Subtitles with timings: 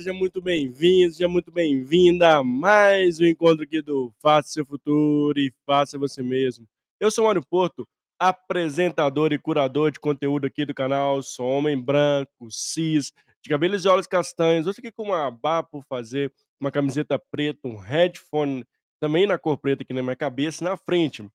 [0.00, 5.38] Seja muito bem-vindo, seja muito bem-vinda a mais um encontro aqui do Faça Seu Futuro
[5.38, 6.66] e Faça Você Mesmo.
[6.98, 7.86] Eu sou Mário Porto,
[8.18, 11.22] apresentador e curador de conteúdo aqui do canal.
[11.22, 13.12] Sou homem branco, cis,
[13.42, 14.66] de cabelos e olhos castanhos.
[14.66, 18.64] Hoje aqui com uma barba por fazer, uma camiseta preta, um headphone
[18.98, 20.64] também na cor preta aqui na minha cabeça.
[20.64, 21.28] Na frente,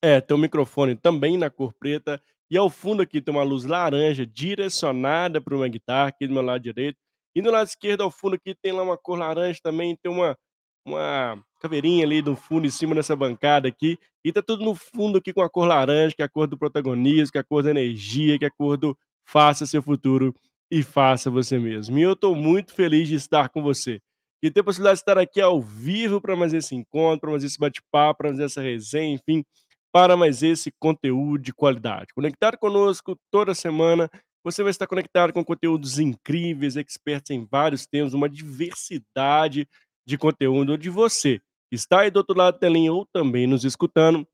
[0.00, 2.18] é, tem um microfone também na cor preta
[2.50, 6.42] e ao fundo aqui tem uma luz laranja direcionada para uma guitarra aqui do meu
[6.42, 6.96] lado direito.
[7.34, 10.36] E do lado esquerdo, ao fundo aqui, tem lá uma cor laranja também, tem uma,
[10.84, 13.98] uma caveirinha ali no fundo, em cima dessa bancada aqui.
[14.24, 16.58] E tá tudo no fundo aqui com a cor laranja, que é a cor do
[16.58, 20.34] protagonismo, que é a cor da energia, que é a cor do faça seu futuro
[20.70, 21.98] e faça você mesmo.
[21.98, 24.00] E eu estou muito feliz de estar com você.
[24.42, 27.44] E ter a possibilidade de estar aqui ao vivo para mais esse encontro, para mais
[27.44, 29.44] esse bate-papo, para mais essa resenha, enfim,
[29.92, 32.14] para mais esse conteúdo de qualidade.
[32.14, 34.08] Conectar conosco toda semana,
[34.42, 39.68] você vai estar conectado com conteúdos incríveis, expertos em vários temas, uma diversidade
[40.06, 41.40] de conteúdo de você.
[41.70, 44.26] Está aí do outro lado da telinha ou também nos escutando,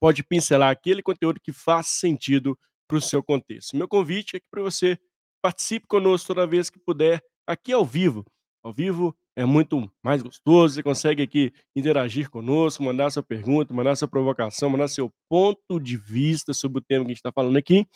[0.00, 3.76] pode pincelar aquele conteúdo que faz sentido para o seu contexto.
[3.76, 4.98] Meu convite é que para você
[5.42, 8.24] participe conosco toda vez que puder, aqui ao vivo.
[8.62, 13.96] Ao vivo é muito mais gostoso, você consegue aqui interagir conosco, mandar sua pergunta, mandar
[13.96, 17.56] sua provocação, mandar seu ponto de vista sobre o tema que a gente está falando
[17.56, 17.86] aqui.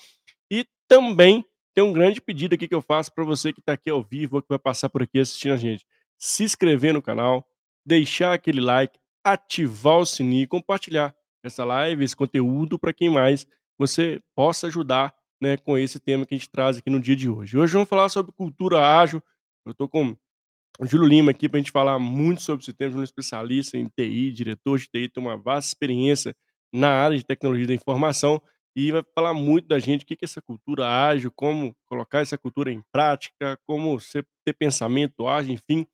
[0.50, 3.90] E também tem um grande pedido aqui que eu faço para você que está aqui
[3.90, 5.84] ao vivo, que vai passar por aqui assistindo a gente.
[6.18, 7.46] Se inscrever no canal,
[7.84, 13.46] deixar aquele like, ativar o sininho e compartilhar essa live, esse conteúdo para quem mais
[13.78, 17.28] você possa ajudar né, com esse tema que a gente traz aqui no dia de
[17.28, 17.58] hoje.
[17.58, 19.22] Hoje vamos falar sobre cultura ágil.
[19.64, 20.16] Eu estou com
[20.78, 23.88] o Júlio Lima aqui para a gente falar muito sobre esse tema, um especialista em
[23.88, 26.34] TI, diretor de TI, tem uma vasta experiência
[26.72, 28.40] na área de tecnologia da informação
[28.76, 32.36] e vai falar muito da gente o que é essa cultura ágil, como colocar essa
[32.36, 33.98] cultura em prática, como
[34.44, 35.86] ter pensamento ágil, enfim,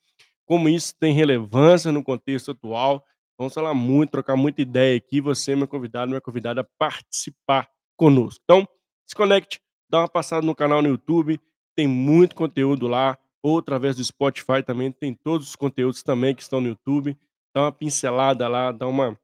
[0.45, 3.05] como isso tem relevância no contexto atual.
[3.39, 5.21] Vamos falar muito, trocar muita ideia aqui.
[5.21, 8.41] Você, meu convidado, minha convidada, a participar conosco.
[8.43, 8.69] Então,
[9.07, 11.41] se conecte, dá uma passada no canal no YouTube,
[11.77, 16.43] tem muito conteúdo lá ou através do Spotify também, tem todos os conteúdos também que
[16.43, 17.17] estão no YouTube.
[17.55, 19.17] Dá uma pincelada lá, dá uma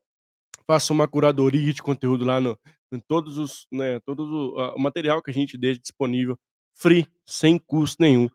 [0.64, 2.56] faça uma curadoria de conteúdo lá no
[2.92, 6.38] em todos os, né, todo o, material que a gente deixa disponível
[6.74, 8.28] free, sem custo nenhum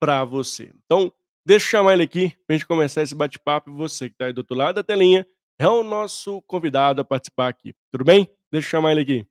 [0.00, 0.72] para você.
[0.84, 1.12] Então,
[1.46, 3.72] deixa eu chamar ele aqui para a gente começar esse bate-papo.
[3.72, 5.26] Você que está aí do outro lado da telinha
[5.58, 7.74] é o nosso convidado a participar aqui.
[7.92, 8.28] Tudo bem?
[8.50, 9.26] Deixa eu chamar ele aqui.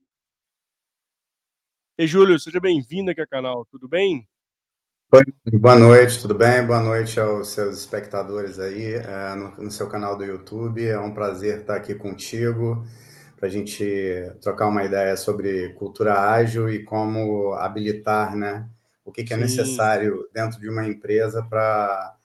[1.97, 3.65] Ei, Júlio, seja bem-vindo aqui ao canal.
[3.65, 4.27] Tudo bem?
[5.59, 6.65] Boa noite, tudo bem?
[6.65, 10.83] Boa noite aos seus espectadores aí é, no, no, seu canal do YouTube.
[10.83, 12.83] É um prazer estar aqui contigo
[13.43, 13.85] para a gente
[14.39, 18.65] trocar uma ideia sobre cultura ágil e como habilitar, né?
[19.03, 22.15] O que, que é necessário dentro de uma empresa para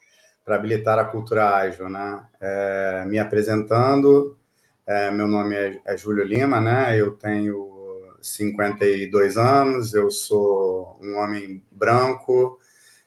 [0.47, 2.25] habilitar a cultura ágil, né?
[2.41, 4.39] É, me apresentando,
[4.87, 6.97] é, meu nome é, é Júlio Lima, né?
[6.97, 12.61] Eu tenho 52 anos, eu sou um homem branco,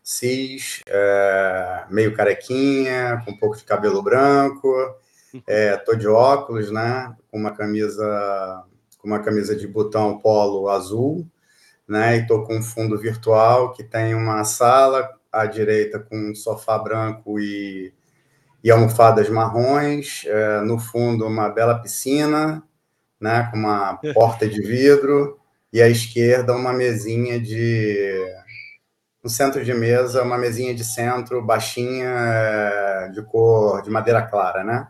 [0.04, 5.00] cis, é, meio carequinha, com um pouco de cabelo branco,
[5.48, 7.16] é, tô de óculos, né?
[7.30, 8.64] Com uma camisa,
[8.98, 11.28] com uma camisa de botão polo azul,
[11.88, 12.18] né?
[12.18, 16.78] E tô com um fundo virtual que tem uma sala à direita com um sofá
[16.78, 17.94] branco e,
[18.64, 22.64] e almofadas marrons, é, no fundo uma bela piscina,
[23.20, 23.48] né?
[23.52, 25.40] Com uma porta de vidro
[25.74, 28.26] e à esquerda uma mesinha de
[29.24, 34.64] no centro de mesa, uma mesinha de centro, baixinha, é, de cor de madeira clara,
[34.64, 34.88] né?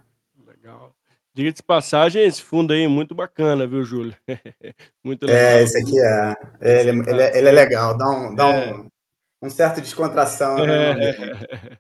[1.34, 4.14] Diga de passagem, esse fundo aí é muito bacana, viu, Júlio?
[5.04, 5.44] muito é, legal.
[5.44, 6.36] É, esse aqui é.
[6.60, 8.74] Ele, ele, é, ele é legal, dá um, dá é.
[8.74, 8.90] um,
[9.44, 10.58] um certo descontração.
[10.58, 11.10] Né?
[11.10, 11.16] É.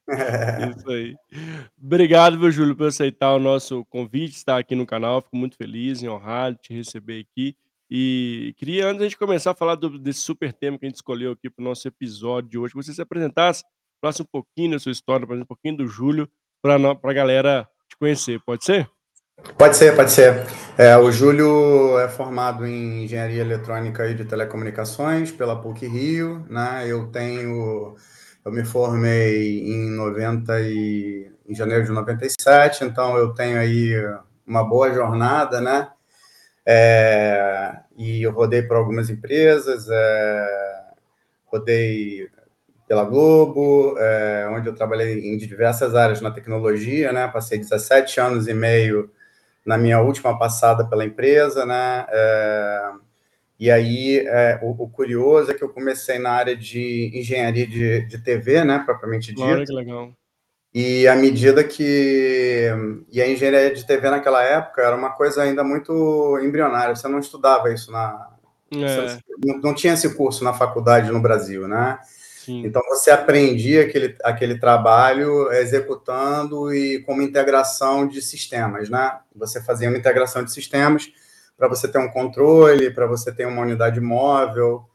[0.75, 1.15] Isso aí.
[1.81, 5.21] Obrigado, viu, Júlio, por aceitar o nosso convite, estar aqui no canal.
[5.21, 7.53] Fico muito feliz e honrado de te receber aqui.
[7.89, 10.87] E queria, antes de a gente começar a falar do, desse super tema que a
[10.87, 13.65] gente escolheu aqui para o nosso episódio de hoje, que você se apresentasse,
[13.99, 16.29] falasse um pouquinho da sua história, um pouquinho do Júlio,
[16.61, 18.39] para a galera te conhecer.
[18.45, 18.89] Pode ser?
[19.57, 20.45] Pode ser, pode ser.
[20.77, 26.85] É, o Júlio é formado em Engenharia Eletrônica e de Telecomunicações pela PUC Rio, né?
[26.87, 27.95] Eu tenho,
[28.43, 33.93] eu me formei em 90 e, em janeiro de 97, então eu tenho aí
[34.45, 35.89] uma boa jornada, né?
[36.65, 40.83] É, e eu rodei por algumas empresas, é,
[41.45, 42.29] rodei
[42.87, 47.27] pela Globo, é, onde eu trabalhei em diversas áreas na tecnologia, né?
[47.27, 49.11] Passei 17 anos e meio
[49.65, 52.05] na minha última passada pela empresa, né?
[52.09, 52.91] É,
[53.59, 58.07] E aí, é, o, o, curioso é que eu comecei na área de engenharia de,
[58.07, 59.43] de TV, né, propriamente dito.
[59.43, 60.11] Olha que legal.
[60.73, 62.69] E à medida que.
[63.11, 67.19] E a engenharia de TV naquela época era uma coisa ainda muito embrionária, você não
[67.19, 68.29] estudava isso na.
[68.73, 69.17] É.
[69.45, 71.99] Não, não, tinha esse curso na faculdade no Brasil, né?
[72.45, 72.65] Sim.
[72.65, 79.19] Então você aprendia aquele, aquele trabalho executando e com uma integração de sistemas, né?
[79.35, 81.11] Você fazia uma integração de sistemas
[81.55, 84.89] para você ter um controle, para você ter uma unidade móvel,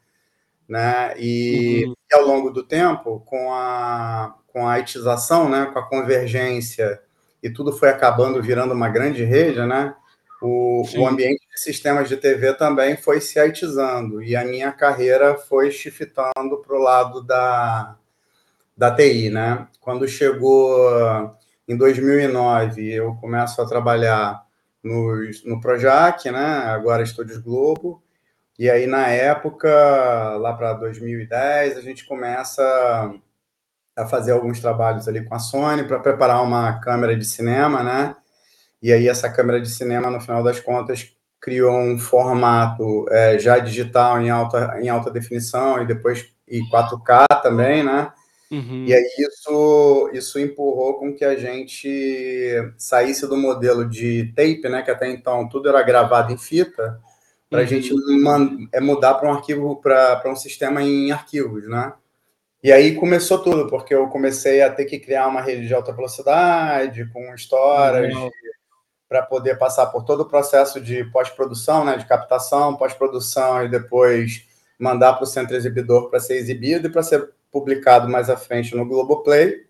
[0.69, 1.14] né?
[1.16, 1.94] E, uhum.
[2.10, 5.70] e, ao longo do tempo, com a, com a itização, né?
[5.72, 7.00] com a convergência,
[7.40, 9.94] e tudo foi acabando virando uma grande rede, né?
[10.41, 15.37] O, o, ambiente de sistemas de TV também foi se aitizando, e a minha carreira
[15.37, 17.97] foi shiftando para o lado da,
[18.77, 19.67] da TI, né?
[19.81, 21.35] Quando chegou
[21.67, 24.44] em 2009, eu começo a trabalhar
[24.83, 26.47] no, no Projac, né?
[26.67, 28.03] agora Estúdios Globo,
[28.59, 29.69] e aí na época,
[30.37, 32.62] lá para 2010, a gente começa
[33.97, 38.17] a fazer alguns trabalhos ali com a Sony para preparar uma câmera de cinema, né?
[38.82, 43.58] E aí essa câmera de cinema, no final das contas, criou um formato é, já
[43.58, 48.12] digital em alta, em alta definição e depois e 4K também, né?
[48.50, 48.84] Uhum.
[48.87, 54.82] E aí isso, isso empurrou com que a gente saísse do modelo de tape, né,
[54.82, 57.00] que até então tudo era gravado em fita,
[57.50, 57.69] para a uhum.
[57.69, 57.93] gente
[58.73, 61.93] é mudar para um arquivo, para um sistema em arquivos, né?
[62.62, 65.93] E aí começou tudo, porque eu comecei a ter que criar uma rede de alta
[65.93, 68.31] velocidade, com storage, uhum.
[69.08, 74.47] Para poder passar por todo o processo de pós-produção, né, de captação, pós-produção e depois
[74.79, 78.75] mandar para o centro exibidor para ser exibido e para ser publicado mais à frente
[78.75, 79.64] no Globoplay,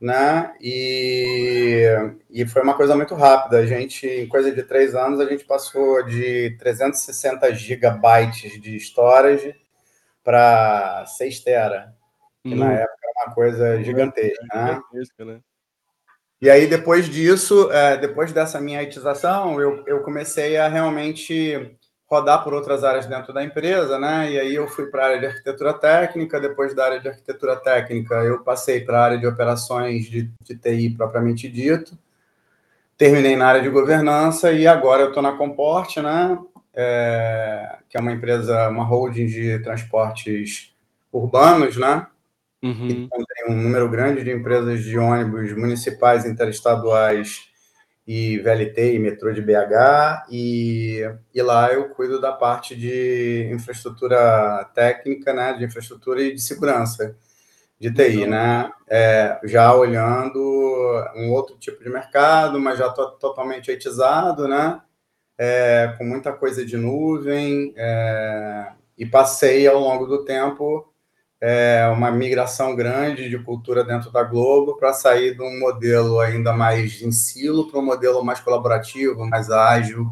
[0.00, 0.54] né?
[0.60, 1.86] E,
[2.30, 3.58] e foi uma coisa muito rápida.
[3.58, 9.54] A gente, em coisa de três anos, a gente passou de 360 gigabytes de storage
[10.24, 11.94] para 6 tera,
[12.42, 12.56] que hum.
[12.56, 14.66] na época era uma coisa gigantesca, é, né?
[14.66, 15.40] gigantesca né?
[16.40, 21.76] E aí, depois disso, é, depois dessa minha etização, eu, eu comecei a realmente
[22.08, 24.30] rodar por outras áreas dentro da empresa, né?
[24.30, 27.56] E aí eu fui para a área de arquitetura técnica, depois da área de arquitetura
[27.56, 31.98] técnica eu passei para a área de operações de, de TI propriamente dito,
[32.96, 36.38] terminei na área de governança e agora eu estou na Comporte, né?
[36.72, 40.74] É, que é uma empresa, uma holding de transportes
[41.10, 42.06] urbanos, né?
[42.62, 43.08] Uhum.
[43.48, 47.48] Um número grande de empresas de ônibus municipais, interestaduais
[48.06, 51.02] e VLT e metrô de BH, e,
[51.34, 57.16] e lá eu cuido da parte de infraestrutura técnica, né, de infraestrutura e de segurança
[57.80, 60.38] de TI, então, né, é, já olhando
[61.16, 64.80] um outro tipo de mercado, mas já tô totalmente etizado, né,
[65.36, 70.92] é, com muita coisa de nuvem, é, e passei ao longo do tempo
[71.40, 76.52] é, uma migração grande de cultura dentro da Globo para sair de um modelo ainda
[76.52, 80.10] mais em silo para um modelo mais colaborativo, mais ágil,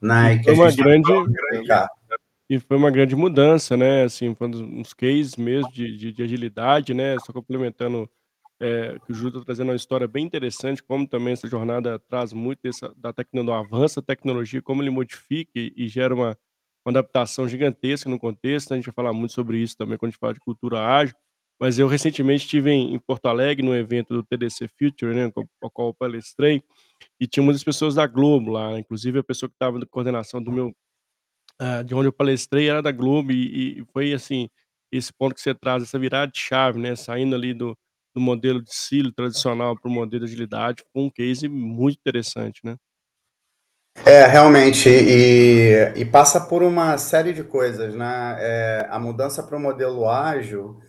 [0.00, 0.42] né?
[0.42, 1.88] Foi uma grande, grande
[2.48, 4.04] e foi uma grande mudança, né?
[4.04, 7.16] Assim, foi uns cases mesmo de, de, de agilidade, né?
[7.24, 8.08] Só complementando
[8.60, 12.32] é, que o Júlio está trazendo uma história bem interessante, como também essa jornada traz
[12.32, 16.38] muito dessa, da tecnologia, avança a tecnologia, como ele modifica e, e gera uma
[16.86, 20.12] uma adaptação gigantesca no contexto, a gente vai falar muito sobre isso também quando a
[20.12, 21.16] gente fala de cultura ágil,
[21.58, 25.70] mas eu recentemente estive em Porto Alegre, no evento do TDC Future, né, com o
[25.70, 26.62] qual eu palestrei,
[27.18, 30.52] e tinha muitas pessoas da Globo lá, inclusive a pessoa que estava na coordenação do
[30.52, 30.68] meu,
[31.60, 34.48] uh, de onde eu palestrei era da Globo, e, e, foi assim,
[34.92, 37.76] esse ponto que você traz, essa virada de chave, né, saindo ali do,
[38.14, 42.60] do modelo de silo tradicional para o modelo de agilidade, foi um case muito interessante,
[42.64, 42.76] né?
[44.04, 48.36] É, realmente, e, e passa por uma série de coisas, né?
[48.38, 50.80] É, a mudança para o modelo ágil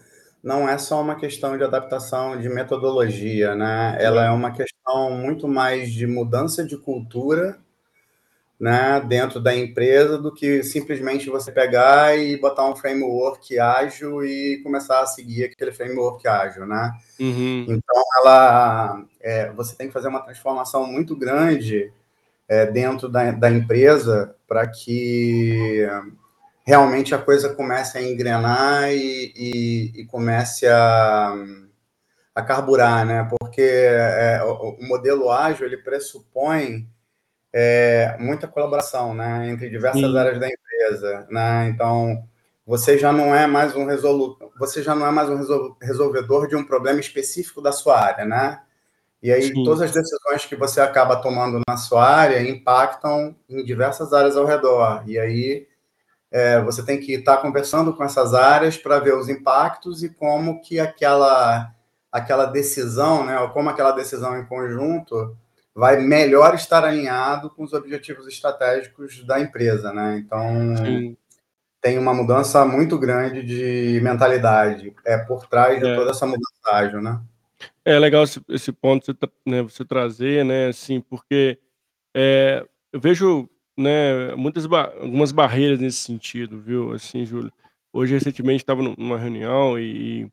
[0.43, 3.97] não é só uma questão de adaptação de metodologia, né?
[3.99, 7.57] Ela é uma questão muito mais de mudança de cultura,
[8.59, 14.59] né, dentro da empresa do que simplesmente você pegar e botar um framework ágil e
[14.63, 16.91] começar a seguir aquele framework ágil, né?
[17.19, 17.65] Uhum.
[17.67, 21.91] Então, ela, é, você tem que fazer uma transformação muito grande
[22.47, 25.85] é, dentro da, da empresa para que
[26.67, 31.33] realmente a coisa comece a engrenar e, e, e comece a,
[32.35, 33.25] a carburar, né?
[33.39, 36.85] Porque é, o, o, modelo ágil ele pressupõe
[37.53, 40.17] é, muita colaboração, né, entre diversas Sim.
[40.17, 41.69] áreas da empresa, né?
[41.69, 42.23] Então
[42.65, 46.49] você já não é mais um resolu você já não é mais um resol resolvedor
[46.49, 48.59] de um problema específico da sua área, né?
[49.21, 49.63] E aí, Sim.
[49.63, 54.45] todas as decisões que você acaba tomando na sua área impactam em diversas áreas ao
[54.45, 55.03] redor.
[55.07, 55.67] E aí,
[56.31, 60.61] é, você tem que estar conversando com essas áreas para ver os impactos e como
[60.61, 61.73] que aquela,
[62.11, 65.35] aquela decisão, né, ou como aquela decisão em conjunto
[65.73, 70.17] vai melhor estar alinhado com os objetivos estratégicos da empresa, né?
[70.17, 71.15] Então, Sim.
[71.79, 75.95] tem uma mudança muito grande de mentalidade é por trás de é.
[75.95, 77.21] toda essa mudança ágil, né?
[77.89, 79.13] É legal esse, esse ponto você,
[79.45, 80.67] né, você trazer, né?
[80.67, 81.57] Assim, porque
[82.15, 87.53] é, eu vejo né, muitas ba algumas barreiras nesse sentido, viu, assim, Júlio.
[87.93, 90.29] Hoje, recentemente, estava numa reunião e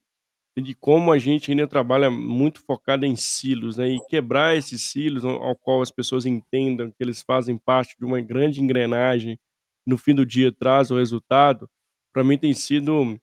[0.57, 4.83] e de como a gente ainda trabalha muito focado em silos, né, e quebrar esses
[4.83, 9.39] silos ao qual as pessoas entendam que eles fazem parte de uma grande engrenagem,
[9.87, 11.71] no fim do dia traz o resultado,
[12.13, 13.19] para mim tem sido,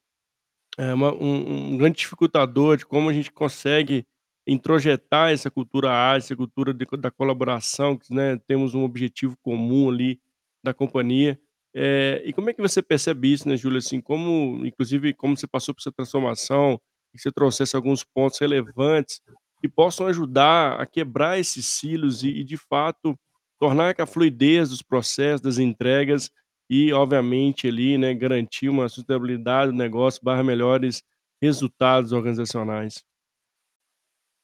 [0.78, 4.06] é uma um um grande dificultador de como a gente consegue
[4.52, 9.90] introjetar essa cultura ágil, essa cultura de da colaboração, que, né, temos um objetivo comum
[9.90, 10.20] ali
[10.64, 11.40] da companhia.
[11.76, 15.48] Eh, e como é que você percebe isso, né, Júlia, assim, como inclusive como você
[15.48, 16.80] passou por essa transformação,
[17.14, 19.22] que você trouxesse alguns pontos relevantes
[19.62, 23.18] que possam ajudar a quebrar esses silos e e de fato
[23.60, 26.32] tornar a fluidez dos processos, das entregas
[26.70, 31.04] e obviamente ali, né, garantir uma sustentabilidade do negócio barra melhores
[31.42, 33.04] resultados organizacionais.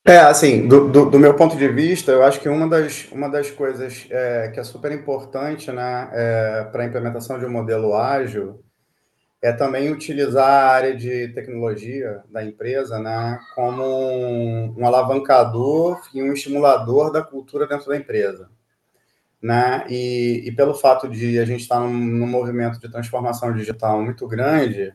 [0.07, 3.27] É, assim, do, do, do, meu ponto de vista, eu acho que uma das, uma
[3.27, 7.93] das coisas é, que é super importante né, é, para a implementação de um modelo
[7.93, 8.63] ágil
[9.41, 16.23] é também utilizar a área de tecnologia da empresa né, como um, um alavancador e
[16.23, 18.49] um estimulador da cultura dentro da empresa.
[19.41, 19.85] Né?
[19.89, 24.25] E, e pelo fato de a gente estar num, num movimento de transformação digital muito
[24.25, 24.93] grande,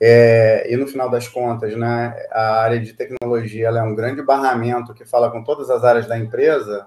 [0.00, 4.22] é, e no final das contas, né, a área de tecnologia ela é um grande
[4.22, 6.86] barramento que fala com todas as áreas da empresa.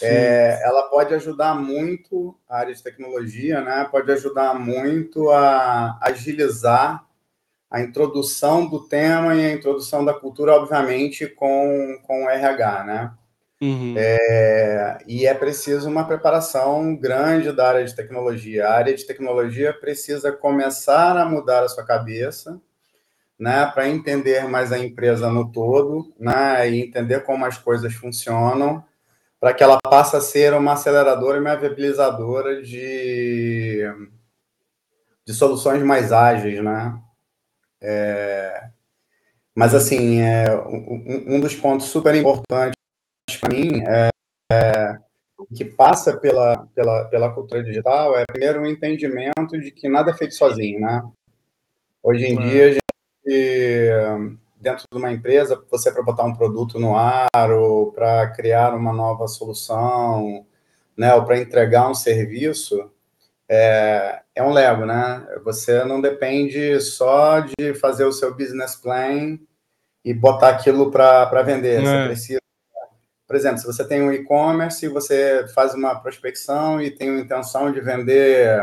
[0.00, 3.86] É, ela pode ajudar muito a área de tecnologia, né?
[3.90, 7.04] Pode ajudar muito a agilizar
[7.68, 13.12] a introdução do tema e a introdução da cultura, obviamente, com, com o RH, né?
[13.62, 13.94] Uhum.
[13.98, 18.66] É, e é preciso uma preparação grande da área de tecnologia.
[18.66, 22.58] A área de tecnologia precisa começar a mudar a sua cabeça,
[23.38, 28.84] né, para entender mais a empresa no todo, né, e entender como as coisas funcionam,
[29.40, 33.84] para que ela passe a ser uma aceleradora e uma viabilizadora de,
[35.26, 36.98] de soluções mais ágeis, né?
[37.80, 38.68] É,
[39.54, 42.79] mas, assim, é, um, um dos pontos super importantes
[43.38, 44.08] para mim, é,
[44.52, 44.98] é,
[45.54, 50.14] que passa pela, pela, pela cultura digital é, primeiro, um entendimento de que nada é
[50.14, 51.02] feito sozinho, né?
[52.02, 56.96] Hoje em dia, a gente, dentro de uma empresa, você para botar um produto no
[56.96, 60.46] ar ou para criar uma nova solução,
[60.96, 62.90] né, ou para entregar um serviço,
[63.48, 65.26] é, é um Lego, né?
[65.44, 69.38] Você não depende só de fazer o seu business plan
[70.04, 71.80] e botar aquilo para vender.
[71.80, 71.84] É.
[71.84, 72.39] Você precisa
[73.30, 77.70] por exemplo, se você tem um e-commerce, você faz uma prospecção e tem a intenção
[77.70, 78.60] de vender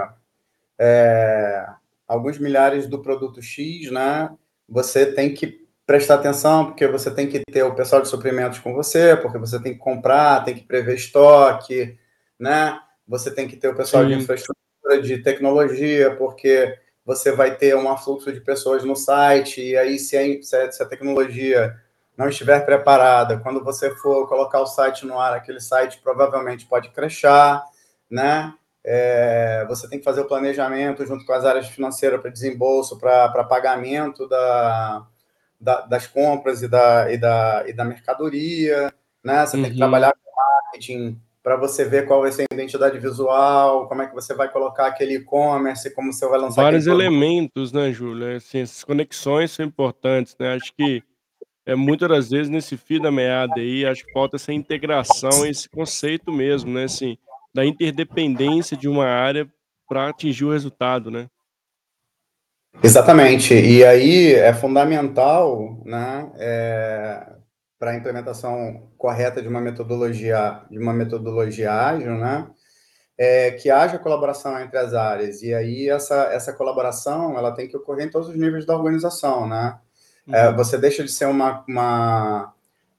[0.77, 1.65] é,
[2.05, 4.29] alguns milhares do produto X, né?
[4.67, 8.73] Você tem que prestar atenção, porque você tem que ter o pessoal de suprimentos com
[8.73, 11.97] você, porque você tem que comprar, tem que prever estoque,
[12.37, 12.77] né?
[13.07, 14.09] Você tem que ter o pessoal Sim.
[14.09, 19.77] de infraestrutura, de tecnologia, porque você vai ter um afluxo de pessoas no site, e
[19.77, 21.73] aí se a, se a tecnologia
[22.17, 26.89] não estiver preparada, quando você for colocar o site no ar, aquele site provavelmente pode
[26.89, 27.63] crashar,
[28.09, 28.53] né?
[28.83, 33.43] É, você tem que fazer o planejamento junto com as áreas financeiras para desembolso, para
[33.43, 35.05] pagamento da,
[35.59, 38.91] da, das compras e da, e da, e da mercadoria,
[39.23, 39.45] né?
[39.45, 39.63] Você uhum.
[39.63, 39.83] tem que uhum.
[39.83, 44.15] trabalhar com marketing para você ver qual vai ser a identidade visual, como é que
[44.15, 46.63] você vai colocar aquele e-commerce, como você vai lançar.
[46.63, 48.37] Vários elementos, né, Júlia?
[48.37, 50.55] Assim, essas conexões são importantes, né?
[50.55, 51.03] Acho que
[51.67, 55.67] é, muitas das vezes nesse fio da meada aí, acho que falta essa integração, esse
[55.67, 57.17] conceito mesmo, né, assim,
[57.53, 59.45] da interdependência de uma área
[59.85, 61.27] para atingir o resultado, né?
[62.81, 63.53] Exatamente.
[63.53, 67.27] E aí é fundamental, né, é,
[67.77, 72.47] para a implementação correta de uma metodologia, de uma metodologia ágil, né,
[73.17, 75.41] é, que haja colaboração entre as áreas.
[75.41, 79.45] E aí essa, essa colaboração, ela tem que ocorrer em todos os níveis da organização,
[79.45, 79.77] né?
[80.31, 80.55] É, uhum.
[80.55, 82.53] você deixa de ser uma, uma,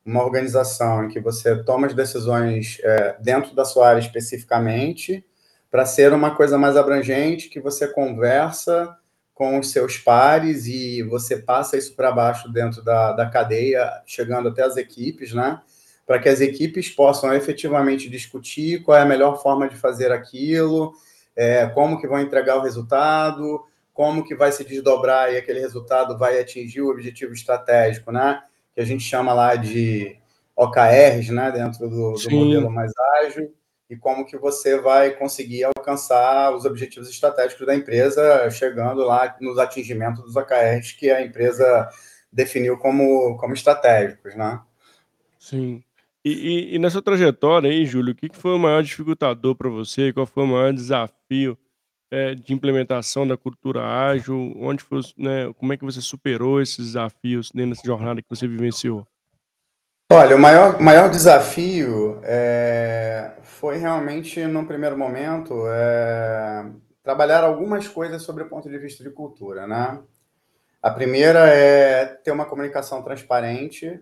[0.04, 5.24] uma, organização em que você toma as decisões é, dentro da sua área especificamente,
[5.70, 8.96] para ser uma coisa mais abrangente, que você conversa
[9.34, 14.48] com os seus pares e você passa isso para baixo dentro da, da cadeia, chegando
[14.48, 15.60] até as equipes, né?
[16.06, 20.94] Para que as equipes possam efetivamente discutir qual é a melhor forma de fazer aquilo,
[21.36, 23.62] é, como que vão entregar o resultado,
[23.98, 28.40] como que vai se desdobrar e aquele resultado vai atingir o objetivo estratégico, né?
[28.72, 30.16] Que a gente chama lá de
[30.54, 31.50] OKRs, né?
[31.50, 33.52] Dentro do, do modelo mais ágil
[33.90, 39.58] e como que você vai conseguir alcançar os objetivos estratégicos da empresa, chegando lá nos
[39.58, 41.90] atingimentos dos OKRs que a empresa
[42.32, 44.60] definiu como, como estratégicos, né?
[45.40, 45.82] Sim.
[46.24, 49.68] E, e, e nessa trajetória aí, Júlio, o que, que foi o maior dificultador para
[49.68, 50.12] você?
[50.12, 51.58] Qual foi o maior desafio
[52.10, 54.54] é, de implementação da cultura ágil?
[54.58, 58.46] Onde foi, né, como é que você superou esses desafios dentro dessa jornada que você
[58.46, 59.06] vivenciou?
[60.10, 66.64] Olha, o maior, maior desafio é, foi realmente, num primeiro momento, é,
[67.02, 70.00] trabalhar algumas coisas sobre o ponto de vista de cultura, né?
[70.82, 74.00] A primeira é ter uma comunicação transparente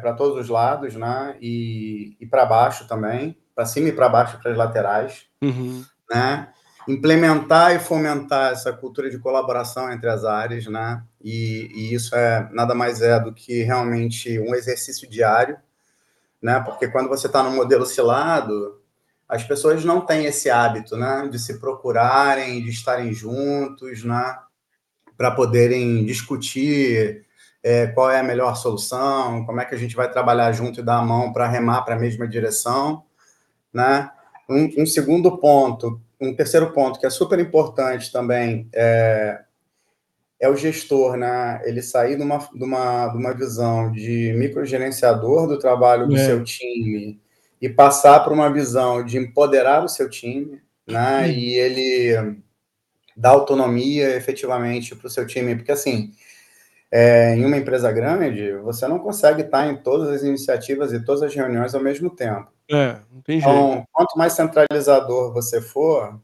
[0.00, 1.36] para todos os lados, né?
[1.40, 5.84] E, e para baixo também, para cima e para baixo, para as laterais, uhum.
[6.10, 6.48] né?
[6.88, 11.02] Implementar e fomentar essa cultura de colaboração entre as áreas, né?
[11.22, 15.58] E, e isso é nada mais é do que realmente um exercício diário,
[16.42, 16.60] né?
[16.60, 18.80] Porque quando você está no modelo cilado,
[19.28, 21.28] as pessoas não têm esse hábito, né?
[21.30, 24.36] De se procurarem, de estarem juntos, né?
[25.20, 27.26] para poderem discutir
[27.62, 30.82] é, qual é a melhor solução, como é que a gente vai trabalhar junto e
[30.82, 33.04] dar a mão para remar para a mesma direção,
[33.70, 34.10] né?
[34.48, 39.40] Um, um, segundo ponto, um terceiro ponto que é super importante também é,
[40.38, 41.60] é o gestor, né?
[41.64, 46.24] Ele sair de uma, de uma, de uma visão de microgerenciador do trabalho do é.
[46.24, 47.20] seu time
[47.60, 51.30] e passar para uma visão de empoderar o seu time, né?
[51.30, 52.38] E ele
[53.16, 56.12] dar autonomia efetivamente para o seu time, porque assim,
[56.90, 61.22] é, em uma empresa grande, você não consegue estar em todas as iniciativas e todas
[61.22, 62.50] as reuniões ao mesmo tempo.
[62.70, 63.68] É, não tem então, jeito.
[63.68, 66.20] Então, quanto mais centralizador você for,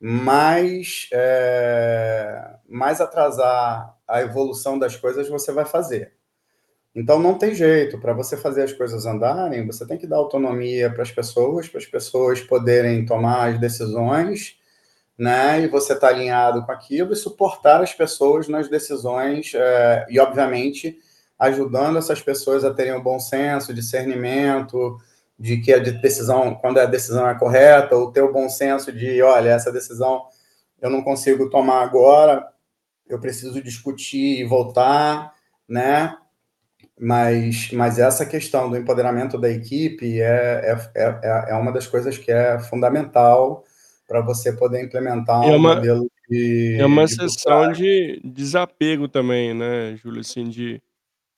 [0.00, 6.12] mais, é, mais atrasar a evolução das coisas você vai fazer.
[6.94, 7.98] Então, não tem jeito.
[7.98, 11.78] Para você fazer as coisas andarem, você tem que dar autonomia para as pessoas, para
[11.78, 14.60] as pessoas poderem tomar as decisões
[15.20, 15.60] né?
[15.60, 20.98] E você está alinhado com aquilo e suportar as pessoas nas decisões é, e, obviamente,
[21.38, 24.96] ajudando essas pessoas a terem um bom senso, discernimento
[25.40, 29.22] de que a decisão, quando a decisão é correta, ou ter o bom senso de,
[29.22, 30.22] olha, essa decisão
[30.82, 32.46] eu não consigo tomar agora,
[33.08, 35.32] eu preciso discutir e voltar,
[35.66, 36.14] né?
[36.98, 42.18] Mas, mas essa questão do empoderamento da equipe é, é, é, é uma das coisas
[42.18, 43.64] que é fundamental
[44.06, 46.76] para você poder implementar é um uma, modelo de.
[46.78, 50.20] É uma de sessão de desapego também, né, Júlio?
[50.20, 50.82] Assim, de,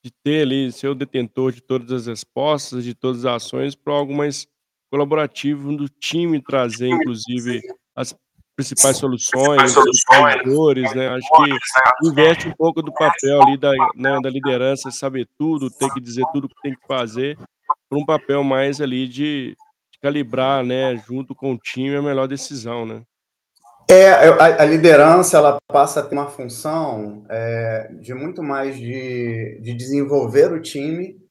[0.03, 3.93] de ter ali, ser o detentor de todas as respostas, de todas as ações, para
[3.93, 4.45] algo mais
[4.91, 7.61] colaborativo do time trazer, inclusive,
[7.95, 8.13] as
[8.55, 10.01] principais soluções, os
[10.45, 11.07] dores, né?
[11.07, 15.91] Acho que investe um pouco do papel ali da, né, da liderança, saber tudo, ter
[15.91, 17.37] que dizer tudo que tem que fazer,
[17.89, 19.55] para um papel mais ali de
[20.01, 23.01] calibrar, né, junto com o time a melhor decisão, né?
[23.93, 29.59] É, a, a liderança ela passa a ter uma função é, de muito mais de,
[29.61, 31.21] de desenvolver o time,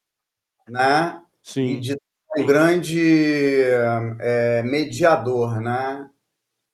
[0.69, 1.21] né?
[1.43, 1.65] Sim.
[1.65, 1.97] E de
[2.37, 3.61] um grande
[4.21, 6.09] é, mediador, né?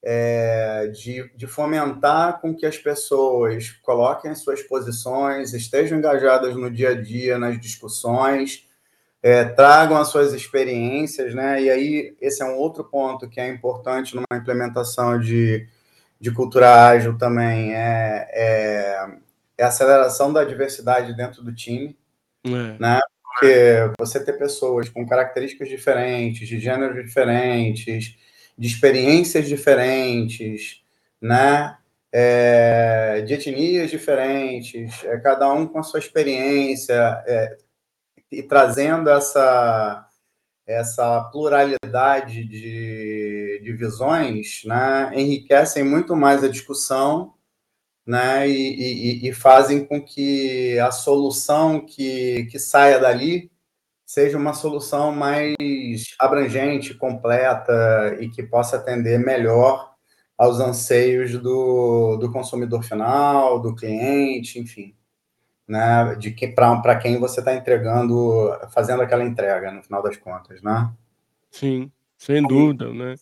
[0.04, 6.70] É, de, de fomentar com que as pessoas coloquem as suas posições, estejam engajadas no
[6.70, 8.66] dia a dia, nas discussões,
[9.24, 11.64] é, tragam as suas experiências, né?
[11.64, 15.68] E aí, esse é um outro ponto que é importante numa implementação de,
[16.20, 19.08] de cultura ágil também, é, é,
[19.58, 21.98] é a aceleração da diversidade dentro do time,
[22.46, 22.78] é.
[22.80, 23.00] né?
[23.24, 28.16] Porque você ter pessoas com características diferentes, de gêneros diferentes,
[28.58, 30.84] de experiências diferentes,
[31.22, 31.78] né?
[32.12, 37.58] É, de etnias diferentes, é, cada um com a sua experiência, é,
[38.32, 40.08] e trazendo essa,
[40.66, 43.19] essa pluralidade de,
[43.62, 47.34] de visões, né, enriquecem muito mais a discussão
[48.06, 53.52] né, e, e, e, fazem com que a solução que, que saia dali
[54.06, 55.56] seja uma solução mais
[56.20, 59.94] abrangente, completa e que possa atender melhor
[60.38, 64.96] aos anseios do, do consumidor final, do cliente, enfim
[65.70, 70.64] né, de que para quem você está entregando, fazendo aquela entrega no final das contas,
[70.64, 70.92] né?
[71.52, 73.16] Sim, sem dúvida, né?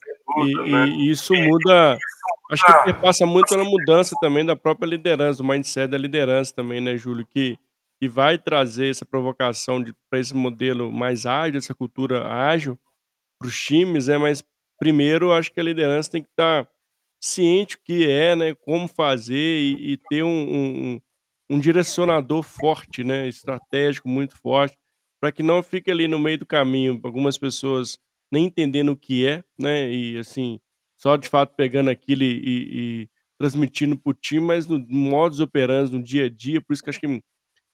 [0.43, 1.97] E, e isso muda,
[2.49, 6.81] acho que passa muito pela mudança também da própria liderança, do mindset da liderança também,
[6.81, 7.57] né, Júlio, que
[7.99, 12.77] que vai trazer essa provocação para esse modelo mais ágil, essa cultura ágil
[13.39, 14.19] para os times, né?
[14.19, 14.43] Mas
[14.79, 16.71] primeiro, acho que a liderança tem que estar tá
[17.19, 20.29] ciente o que é, né, como fazer e e ter um
[20.95, 21.01] um
[21.49, 24.77] um direcionador forte, né, estratégico muito forte,
[25.19, 27.97] para que não fique ali no meio do caminho, algumas pessoas
[28.31, 30.59] nem entendendo o que é, né, e assim,
[30.97, 33.09] só de fato pegando aquilo e e e
[33.39, 36.89] transmitindo para o time, mas no modus operandi, no dia a dia, por isso que
[36.89, 37.21] acho que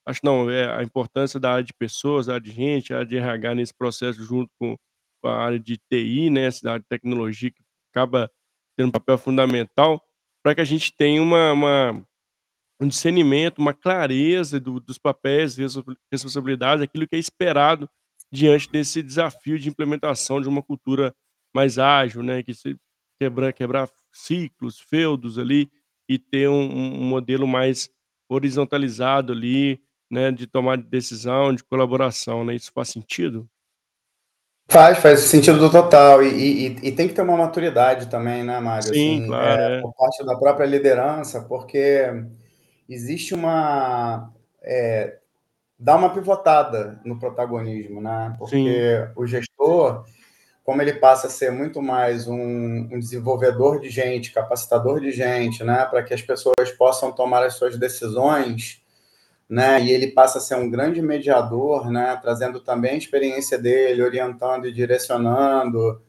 [0.06, 3.08] acho não, é a importância da área de pessoas, a área de gente, a área
[3.08, 4.78] de RH nesse processo junto com
[5.26, 8.30] a área de TI, né, essa área de tecnologia que acaba
[8.78, 10.04] tendo um papel fundamental,
[10.44, 12.06] para que a gente tenha uma uma
[12.82, 17.89] um discernimento, uma clareza do dos papéis, respo responsabilidades, aquilo que é esperado
[18.34, 21.13] diante desse desafio de implementação de uma cultura
[21.54, 22.76] mais ágil, né, que se
[23.19, 25.69] quebrar quebrar ciclos, feudos ali,
[26.10, 27.91] e ter um um modelo mais
[28.28, 33.48] horizontalizado ali, né, de tomar decisão, de colaboração, né, isso faz sentido?
[34.67, 36.24] Faz, faz sentido total.
[36.24, 39.78] E e e tem que ter uma maturidade também, né, Mário, Sim, assim, claro, eh,
[39.78, 39.82] é.
[39.82, 42.08] por parte da própria liderança, porque
[42.89, 45.19] existe uma eh,
[45.78, 48.38] dá uma pivotada no protagonismo, né, Sim.
[48.38, 50.06] porque o gestor,
[50.64, 55.64] como ele passa a ser muito mais um um desenvolvedor de gente, capacitador de gente,
[55.64, 58.82] né, para que as pessoas possam tomar as suas decisões,
[59.50, 64.02] né, e ele passa a ser um grande mediador, né, trazendo também a experiência dele,
[64.02, 66.02] orientando e direcionando,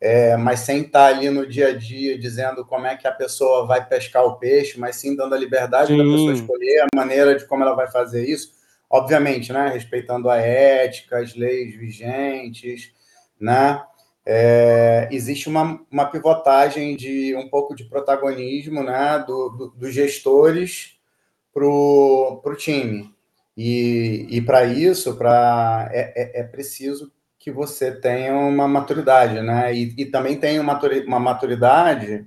[0.00, 3.66] eh, mas sem estar ali no dia a dia dizendo como é que a pessoa
[3.66, 6.40] vai pescar o peixe, mas sim dando a liberdade da pessoa Sim.
[6.40, 8.52] escolher a maneira de como ela vai fazer isso,
[8.90, 12.92] obviamente, né, respeitando a ética, as leis vigentes,
[13.40, 13.82] né.
[14.26, 20.96] Eh, existe uma uma pivotagem de um pouco de protagonismo, né, do do dos gestores
[21.54, 23.12] para o time.
[23.56, 29.74] E e para isso, pra é é é preciso que você tenha uma maturidade, né,
[29.74, 32.26] e e também tenha uma maturidade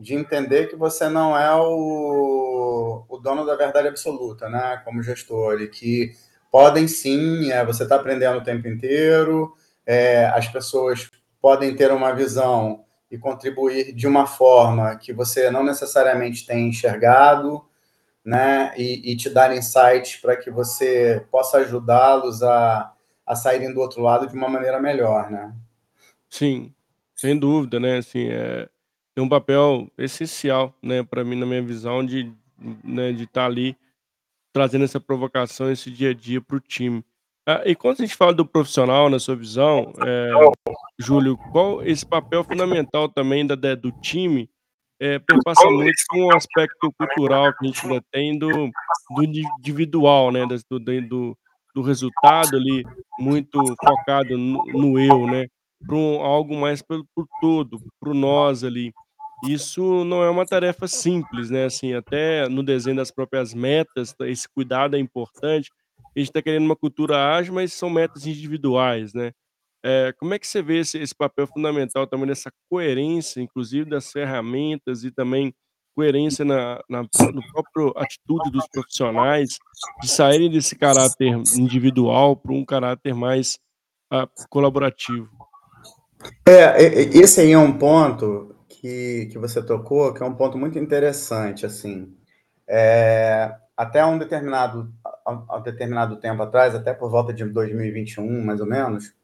[0.00, 1.66] de entender que você não é o
[3.20, 6.12] dono da verdade absoluta, né, como gestor, e que
[6.50, 9.54] podem sim, eh, você está aprendendo o tempo inteiro,
[9.86, 15.64] eh, as pessoas podem ter uma visão e contribuir de uma forma que você não
[15.64, 17.64] necessariamente tem enxergado,
[18.24, 22.92] né, e e te dar insights para que você possa ajudá-los a
[23.26, 25.52] a saírem do outro lado de uma maneira melhor, né.
[26.30, 26.72] Sim,
[27.16, 28.68] sem dúvida, né, assim, eh,
[29.14, 32.32] tem um papel essencial, né, pra mim, na minha visão de,
[32.84, 33.76] né, de estar ali
[34.52, 37.04] trazendo essa provocação, esse dia a dia para o time.
[37.46, 40.32] Ah, e quando a gente fala do profissional, na sua visão, eh,
[40.98, 44.50] Júlio, qual esse papel fundamental também da da do time,
[45.00, 48.50] eh, perpassa muito com o aspecto cultural que a gente ainda tem do
[49.16, 51.38] do individual, né, do do
[51.74, 52.84] do resultado ali,
[53.18, 55.46] muito focado no no eu, né,
[55.86, 58.92] para um algo mais para o todo, para o nós ali.
[59.46, 64.48] Isso não é uma tarefa simples, né, assim, até no desenho das próprias metas, esse
[64.48, 65.70] cuidado é importante.
[66.16, 69.32] A gente está querendo uma cultura ágil, mas são metas individuais, né.
[69.84, 74.10] Eh, como é que você vê esse esse papel fundamental também nessa coerência, inclusive das
[74.10, 75.54] ferramentas e também
[75.94, 79.58] coerência na na no próprio atitude dos profissionais,
[80.02, 83.58] de saírem desse caráter individual para um caráter mais,
[84.10, 85.28] ah, colaborativo?
[86.46, 86.82] É,
[87.16, 88.47] esse aí é um ponto
[88.80, 92.14] que que você tocou, que é um ponto muito interessante, assim.
[92.68, 94.92] Eh, até um determinado
[95.26, 99.14] há determinado tempo atrás, até por volta de 2021, mais ou menos,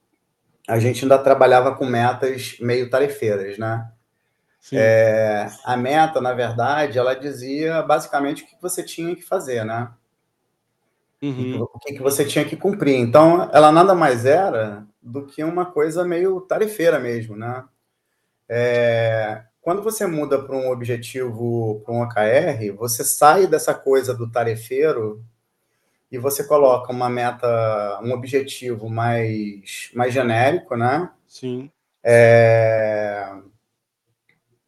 [0.68, 3.90] a gente ainda trabalhava com metas meio tarefeiras, né.
[4.72, 9.90] Eh, a meta, na verdade, ela dizia basicamente o que você tinha que fazer, né.
[11.22, 11.62] Uhum.
[11.62, 12.96] o que que você tinha que cumprir.
[12.96, 17.64] Então, ela nada mais era do que uma coisa meio tarefeira mesmo, né.
[18.48, 24.30] Eh, quando você muda para um objetivo, para um OKR, você sai dessa coisa do
[24.30, 25.24] tarefeiro
[26.12, 31.10] e você coloca uma meta um objetivo mais mais genérico, né.
[31.28, 31.70] Sim.
[32.04, 33.28] Eh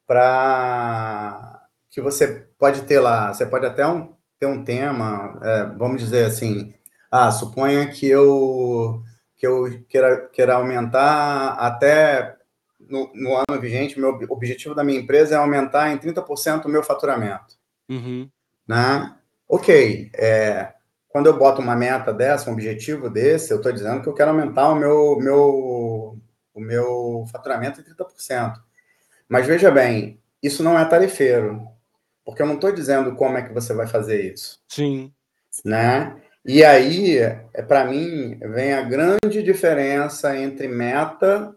[0.06, 6.02] pra que você pode ter lá você pode até um ter um tema, eh, vamos
[6.02, 6.74] dizer assim,
[7.10, 9.02] ah, suponha que eu
[9.36, 12.36] que eu queira queira aumentar até
[12.88, 16.68] no no ano vigente, meu ob objetivo da minha empresa é aumentar em 30% o
[16.68, 17.57] meu faturamento.
[17.88, 18.29] Uhum.
[18.66, 19.14] Né.
[19.49, 20.72] Ok, eh,
[21.09, 24.31] quando eu boto uma meta dessa, um objetivo desse, eu estou dizendo que eu quero
[24.31, 26.18] aumentar o meu meu
[26.55, 28.55] o meu faturamento em 30%.
[29.29, 31.66] Mas veja bem, isso não é tarefeiro,
[32.25, 34.61] porque eu não estou dizendo como é que você vai fazer isso.
[34.68, 35.12] Sim.
[35.64, 36.16] Né.
[36.44, 41.55] E aí, eh, pra mim, vem a grande diferença entre meta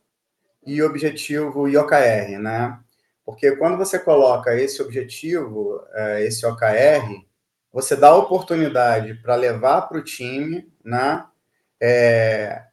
[0.74, 2.80] e objetivo e OKR, né.
[3.26, 7.24] Porque quando você coloca esse objetivo, é, esse OKR,
[7.72, 11.24] você dá oportunidade para levar para o time né,
[11.80, 12.64] é,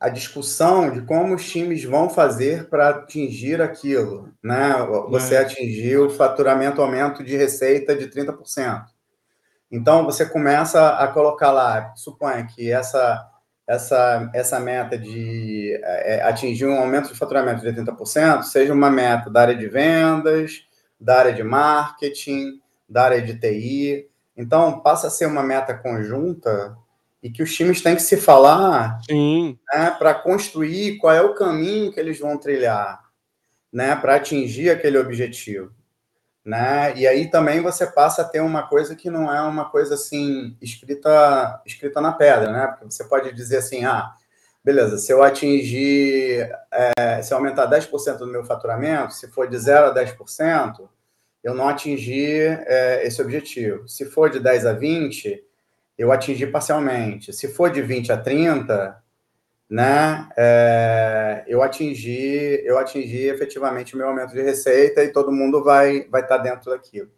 [0.00, 4.32] a discussão de como os times vão fazer para atingir aquilo.
[4.42, 4.74] Né?
[5.10, 5.38] Você é.
[5.40, 8.84] atingir o faturamento aumento de receita de 30%.
[9.70, 13.26] Então, você começa a colocar lá, suponha que essa,
[13.66, 19.30] essa, essa meta de é, atingir um aumento de faturamento de 30% seja uma meta
[19.30, 20.66] da área de vendas,
[21.00, 24.08] da área de marketing, da área de TI.
[24.36, 26.76] Então, passa a ser uma meta conjunta
[27.22, 28.98] e que os times têm que se falar
[29.72, 33.00] né, para construir qual é o caminho que eles vão trilhar
[33.72, 35.72] né, para atingir aquele objetivo
[36.44, 36.96] né?
[36.96, 40.56] E aí também você passa a ter uma coisa que não é uma coisa assim
[40.60, 42.66] escrita escrita na pedra, né?
[42.66, 44.12] Porque você pode dizer assim, ah,
[44.64, 46.50] beleza, se eu atingir,
[46.98, 50.88] é, se eu aumentar 10% do meu faturamento, se for de 0 a 10%,
[51.42, 53.88] eu não atingi é, esse objetivo.
[53.88, 55.42] Se for de 10 a 20,
[55.98, 57.32] eu atingi parcialmente.
[57.32, 59.01] Se for de 20 a 30,
[59.72, 65.64] né, é, eu atingi, eu atingi efetivamente o meu aumento de receita e todo mundo
[65.64, 67.10] vai vai estar tá dentro daquilo.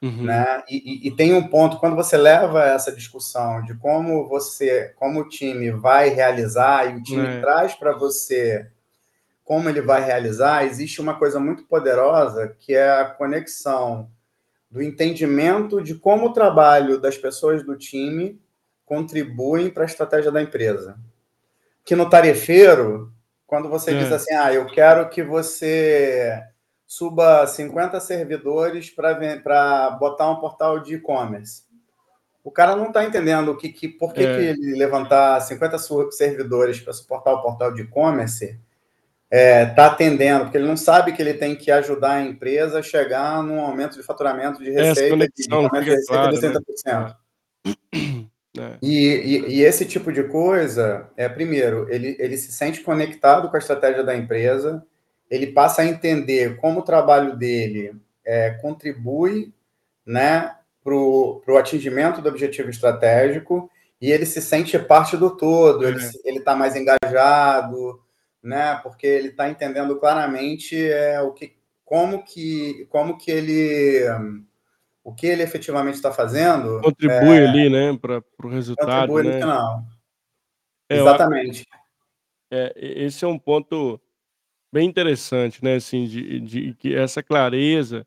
[0.00, 0.24] Uhum.
[0.24, 0.62] Né?
[0.66, 5.20] E, e, e, tem um ponto quando você leva essa discussão de como você, como
[5.20, 7.40] o time vai realizar e o time é.
[7.42, 8.66] traz para você
[9.44, 14.08] como ele vai realizar, existe uma coisa muito poderosa que é a conexão
[14.70, 18.40] do entendimento de como o trabalho das pessoas do time
[18.86, 20.98] contribuem para a estratégia da empresa
[21.90, 23.12] que no tarefeiro,
[23.44, 23.98] quando você é.
[23.98, 26.40] diz assim, ah, eu quero que você
[26.86, 31.64] suba 50 servidores para botar um portal de e-commerce.
[32.44, 34.36] O cara não está entendendo o que, que, por que, é.
[34.36, 35.78] que ele levantar 50
[36.12, 38.60] servidores para suportar o portal de e-commerce está
[39.32, 42.82] é, tá atendendo, porque ele não sabe que ele tem que ajudar a empresa a
[42.84, 46.62] chegar num aumento de faturamento de receita, de, aumento de receita claro, de 60%.
[46.86, 47.14] Né?
[48.58, 48.78] É.
[48.82, 53.56] E, e, e, esse tipo de coisa, é primeiro, ele, ele se sente conectado com
[53.56, 54.84] a estratégia da empresa,
[55.30, 59.52] ele passa a entender como o trabalho dele é, contribui
[60.04, 65.94] né, para o atingimento do objetivo estratégico e ele se sente parte do todo, é.
[66.24, 68.00] ele está mais engajado,
[68.42, 74.04] né, porque ele está entendendo claramente é, o que, como, que, como que ele
[75.02, 76.80] o que ele efetivamente está fazendo.
[76.82, 79.08] Contribui é, ali, né, para o resultado.
[79.08, 79.34] Contribui né?
[79.34, 79.84] no final.
[80.88, 81.66] É, Exatamente.
[82.52, 84.00] É, esse é um ponto
[84.72, 88.06] bem interessante, né, assim, de, de, que essa clareza,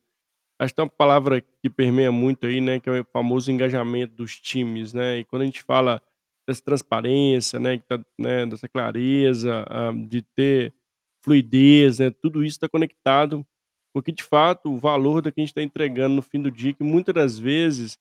[0.60, 4.16] acho que é uma palavra que permeia muito aí, né, que é o famoso engajamento
[4.16, 6.02] dos times, né, e quando a gente fala
[6.48, 10.74] dessa transparência, né, que tá, né dessa clareza, um, de ter
[11.22, 13.46] fluidez, né, tudo isso está conectado
[13.94, 16.74] porque, de fato, o valor da que a gente está entregando no fim do dia,
[16.74, 17.98] que muitas das vezes,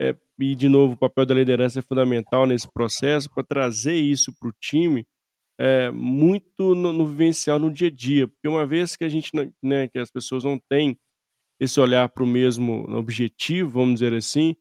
[0.00, 4.34] é, e de novo, o papel da liderança é fundamental nesse processo, para trazer isso
[4.34, 5.06] para o time,
[5.58, 8.28] é, muito no, no, vivencial no dia a dia.
[8.28, 9.30] Porque uma vez que a gente,
[9.62, 10.98] né, que as pessoas não têm
[11.60, 14.54] esse olhar para o mesmo objetivo, vamos dizer assim,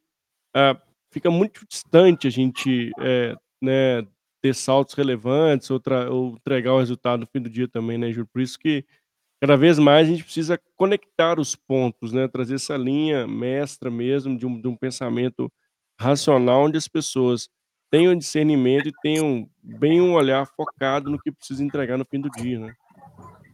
[0.55, 0.77] é,
[1.11, 4.07] fica muito distante a gente é, né,
[4.41, 8.29] ter saltos relevantes ou, ou entregar o resultado no fim do dia também, né, Júlio?
[8.31, 8.85] Por isso que
[9.45, 12.27] cada vez mais a gente precisa conectar os pontos, né?
[12.27, 15.51] Trazer essa linha mestra mesmo de um, de um pensamento
[16.01, 17.47] racional, onde as pessoas
[17.91, 22.29] tenham discernimento e tenham bem um olhar focado no que precisa entregar no fim do
[22.31, 22.73] dia, né?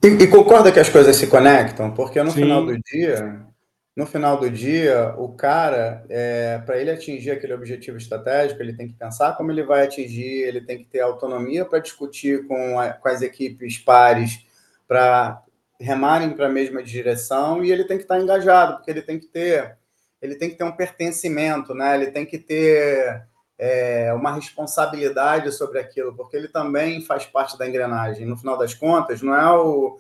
[0.02, 1.92] E, e concorda que as coisas se conectam?
[1.92, 2.44] Porque no Sim.
[2.44, 3.46] final do dia,
[3.94, 8.88] no final do dia, o cara, é, para ele atingir aquele objetivo estratégico, ele tem
[8.88, 12.94] que pensar como ele vai atingir, ele tem que ter autonomia para discutir com, a,
[12.94, 14.40] com as equipes pares,
[14.88, 15.44] para
[15.82, 19.28] remarem para a mesma direção e ele tem que estar engajado, porque ele tem que
[19.28, 19.78] ter
[20.22, 21.96] ele tem que ter um pertencimento, né?
[21.96, 23.26] Ele tem que ter
[23.58, 28.28] é, uma responsabilidade sobre aquilo, porque ele também faz parte da engrenagem.
[28.28, 29.98] No final das contas, não é o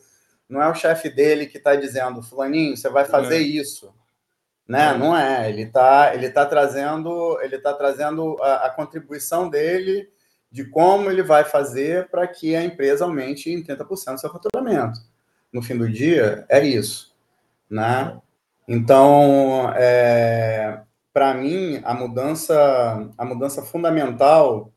[0.48, 3.40] não é o chefe dele que está dizendo, fulaninho, você vai fazer é.
[3.40, 3.92] isso,
[4.68, 4.94] né?
[4.94, 4.98] É.
[4.98, 5.50] Não é.
[5.50, 10.08] Ele está ele tá trazendo ele tá trazendo a, a contribuição dele
[10.52, 15.11] de como ele vai fazer para que a empresa aumente em 30% o seu faturamento
[15.52, 17.16] no fim do dia, é isso,
[17.70, 18.20] né?
[18.68, 20.82] Então, é,
[21.14, 24.72] para mim, a mudança, a mudança fundamental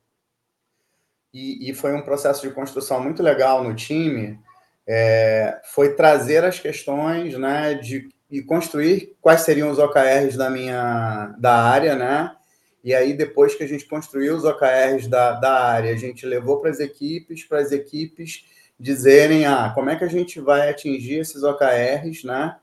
[1.32, 4.38] e, e, foi um processo de construção muito legal no time,
[4.86, 11.34] é, foi trazer as questões, né, de e construir quais seriam os OKRs da minha
[11.38, 12.34] da área, né?
[12.82, 16.60] E aí depois que a gente construiu os OKRs da, da área, a gente levou
[16.60, 18.44] para as equipes, para as equipes
[18.78, 22.56] dizerem ah, como é que a gente vai atingir esses OKRs, né?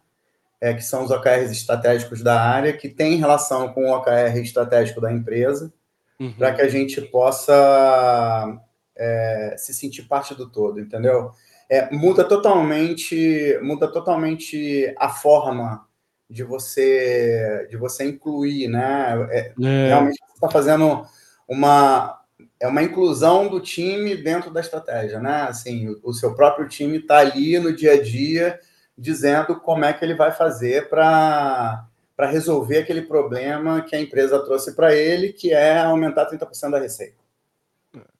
[0.59, 5.01] É, que são os OKRs estratégicos da área, que tem relação com o OKR estratégico
[5.01, 5.73] da empresa,
[6.19, 6.33] uhum.
[6.33, 8.59] para que a gente possa
[8.95, 11.31] é, se sentir parte do todo, entendeu?
[11.67, 15.87] É, muda totalmente, muda totalmente a forma
[16.29, 19.27] de você de você incluir, né?
[19.31, 19.87] É, é.
[19.87, 21.05] Realmente você está fazendo
[21.47, 22.20] uma
[22.59, 25.43] é uma inclusão do time dentro da estratégia, né?
[25.43, 28.59] Assim, o, o seu próprio time está ali no dia a dia
[28.97, 34.37] dizendo como é que ele vai fazer para para resolver aquele problema que a empresa
[34.43, 37.15] trouxe para ele, que é aumentar 30% da receita.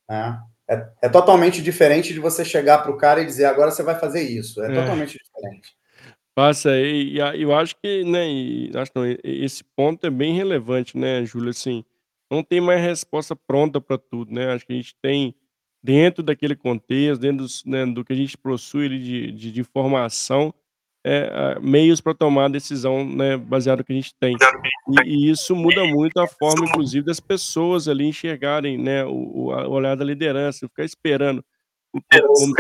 [0.10, 0.52] É.
[0.68, 4.00] É, é, totalmente diferente de você chegar para o cara e dizer agora você vai
[4.00, 4.64] fazer isso.
[4.64, 4.74] É, é.
[4.74, 5.76] totalmente diferente.
[6.34, 10.98] Passa aí, e eu acho que, né, e, acho não, esse ponto é bem relevante,
[10.98, 11.50] né, Júlio?
[11.50, 11.84] Assim,
[12.32, 14.54] não tem mais resposta pronta para tudo, né?
[14.54, 15.36] Acho que a gente tem,
[15.84, 20.54] dentro daquele contexto, dentro dos, né, do que a gente possui de, de, de informação,
[21.04, 24.38] é, meios para tomar decisão, né, baseado no que a gente tem.
[25.04, 29.72] E, e, isso muda muito a forma, inclusive, das pessoas ali enxergarem, né, o, o
[29.72, 31.44] olhar da liderança, ficar esperando
[32.16, 32.54] como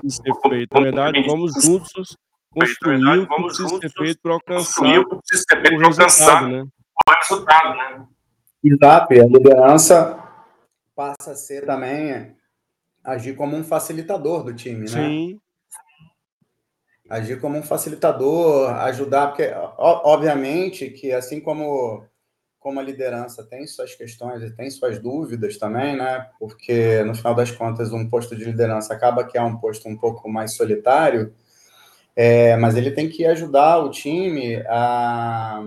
[0.00, 0.74] que ser feito.
[0.74, 2.16] Na verdade, vamos juntos
[2.52, 6.64] construir o que precisa ser feito para alcançar o resultado, né?
[7.98, 8.06] né?
[8.64, 10.18] Exato, e a liderança
[10.96, 12.34] passa a ser também
[13.04, 15.08] agir como um facilitador do time, né?
[15.08, 15.40] Sim.
[17.10, 22.06] Agir como um facilitador, ajudar, porque obviamente que assim como
[22.58, 26.30] como a liderança tem suas questões e tem suas dúvidas também, né?
[26.38, 29.94] Porque no final das contas um posto de liderança acaba que é um posto um
[29.94, 31.34] pouco mais solitário,
[32.16, 35.62] é, mas ele tem que ajudar o time a.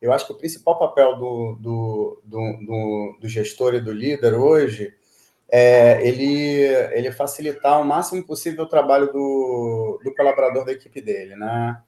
[0.00, 4.94] Eu acho que o principal papel do, do, do, do, gestor e do líder hoje
[5.48, 6.60] é ele,
[6.92, 11.82] ele facilitar o máximo possível o trabalho do, do colaborador da equipe dele, né?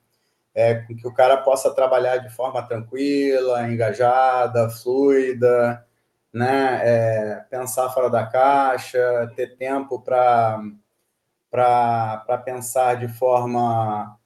[0.55, 5.87] É, com que o cara possa trabalhar de forma tranquila, engajada, fluida,
[6.33, 6.81] né?
[6.83, 10.61] É, pensar fora da caixa, ter tempo para
[12.45, 14.18] pensar de forma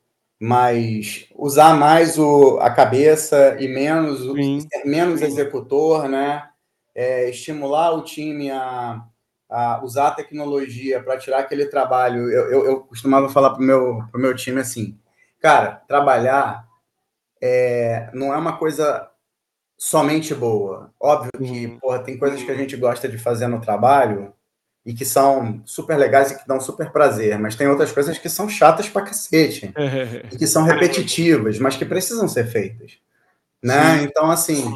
[0.42, 5.26] mais usar mais o, a cabeça e menos ser menos Sim.
[5.26, 6.48] executor, né?
[6.92, 9.04] É, estimular o time a,
[9.48, 12.28] a usar a tecnologia para tirar aquele trabalho.
[12.28, 14.98] Eu, eu, eu costumava falar para o meu, pro meu time assim,
[15.40, 16.66] cara, trabalhar
[17.40, 19.08] é, não é uma coisa
[19.78, 20.92] somente boa.
[20.98, 21.78] Óbvio que uhum.
[21.78, 24.34] porra, tem coisas que a gente gosta de fazer no trabalho
[24.84, 28.28] e que são super legais e que dão super prazer, mas tem outras coisas que
[28.28, 29.72] são chatas pra cacete
[30.32, 32.98] e que são repetitivas, mas que precisam ser feitas,
[33.62, 33.98] né?
[33.98, 34.04] Sim.
[34.04, 34.72] Então, assim,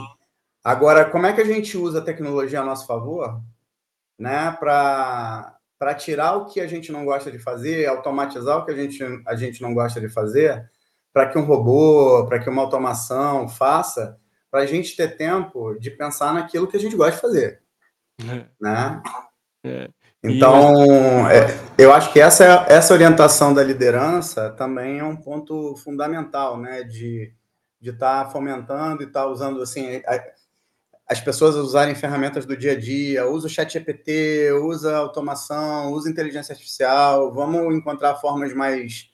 [0.63, 3.43] agora, como é que a gente usa a tecnologia a nosso favor,
[4.19, 5.59] né, para
[5.99, 9.35] tirar o que a gente não gosta de fazer, automatizar o que a gente, a
[9.35, 10.71] gente não gosta de fazer,
[11.13, 14.19] para que um robô, para que uma automação faça,
[14.51, 17.63] para a gente ter tempo de pensar naquilo que a gente gosta de fazer,
[18.21, 18.47] é.
[18.61, 19.03] né?
[19.65, 19.91] É.
[20.29, 21.47] Então, é,
[21.79, 26.83] eu acho que essa, essa orientação da liderança também é um ponto fundamental, né?
[26.83, 27.33] De
[27.81, 30.25] estar de tá fomentando e estar tá usando, assim, a,
[31.09, 36.11] as pessoas usarem ferramentas do dia a dia, usa o chat GPT, usa automação, usa
[36.11, 39.11] inteligência artificial, vamos encontrar formas mais,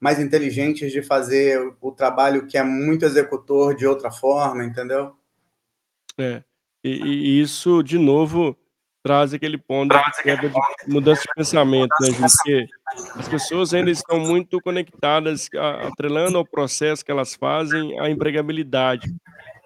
[0.00, 5.14] mais inteligentes de fazer o trabalho que é muito executor de outra forma, entendeu?
[6.16, 6.42] É,
[6.82, 8.56] e, e isso, de novo,
[9.06, 12.66] traz aquele ponto de mudança de pensamento, né, Porque
[13.14, 15.48] as pessoas ainda estão muito conectadas,
[15.86, 19.14] atrelando ao processo que elas fazem a empregabilidade.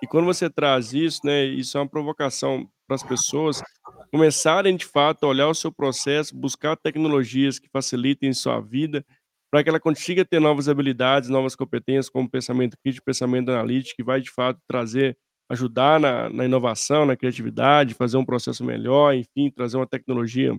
[0.03, 3.63] E quando você traz isso, né, isso é uma provocação para as pessoas
[4.11, 9.03] começarem de fato a olhar o seu processo, buscar tecnologias que facilitem sua vida,
[9.51, 14.05] para que ela consiga ter novas habilidades, novas competências, como pensamento crítico, pensamento analítico, que
[14.05, 15.17] vai de fato trazer
[15.51, 20.57] ajudar na, na inovação, na criatividade, fazer um processo melhor, enfim, trazer uma tecnologia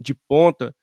[0.00, 0.74] de ponta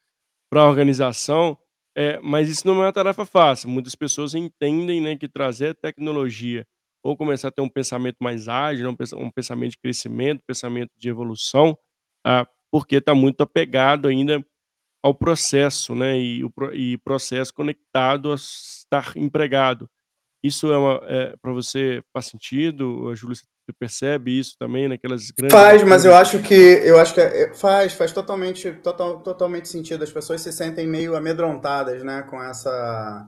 [0.51, 1.57] para a organização.
[1.97, 3.69] É, mas isso não é uma tarefa fácil.
[3.69, 6.65] Muitas pessoas entendem né, que trazer tecnologia
[7.03, 11.09] ou começar a ter um pensamento mais ágil, um pensamento de crescimento, um pensamento de
[11.09, 11.77] evolução,
[12.25, 14.43] ah, porque está muito apegado ainda
[15.03, 16.19] ao processo, né?
[16.19, 19.89] E o e processo conectado a estar empregado.
[20.43, 25.31] Isso é, uma, é para você faz sentido, a Júlia, você percebe isso também naquelas
[25.31, 25.57] grandes.
[25.57, 30.03] Faz, mas eu acho que eu acho que é, faz, faz totalmente, total, totalmente sentido.
[30.03, 33.25] As pessoas se sentem meio amedrontadas, né, com essa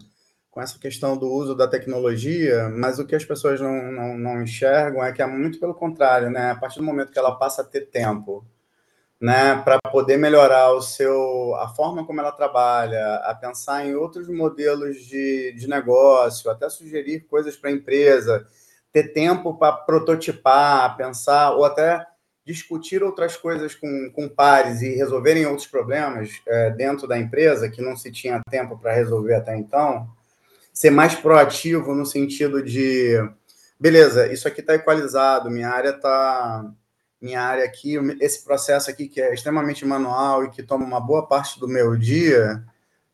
[0.52, 4.42] com essa questão do uso da tecnologia, mas o que as pessoas não, não, não
[4.42, 6.52] enxergam é que é muito pelo contrário, né?
[6.52, 8.46] A partir do momento que ela passa a ter tempo
[9.20, 14.28] né, para poder melhorar o seu, a forma como ela trabalha, a pensar em outros
[14.28, 18.46] modelos de, de negócio, até sugerir coisas para a empresa,
[18.92, 22.06] ter tempo para prototipar, pensar, ou até
[22.46, 27.82] discutir outras coisas com, com pares e resolverem outros problemas é, dentro da empresa que
[27.82, 30.08] não se tinha tempo para resolver até então,
[30.72, 33.18] ser mais proativo no sentido de,
[33.80, 36.72] beleza, isso aqui está equalizado, minha área está
[37.22, 41.28] minha área aqui, esse processo aqui que é extremamente manual e que toma uma boa
[41.28, 42.64] parte do meu dia,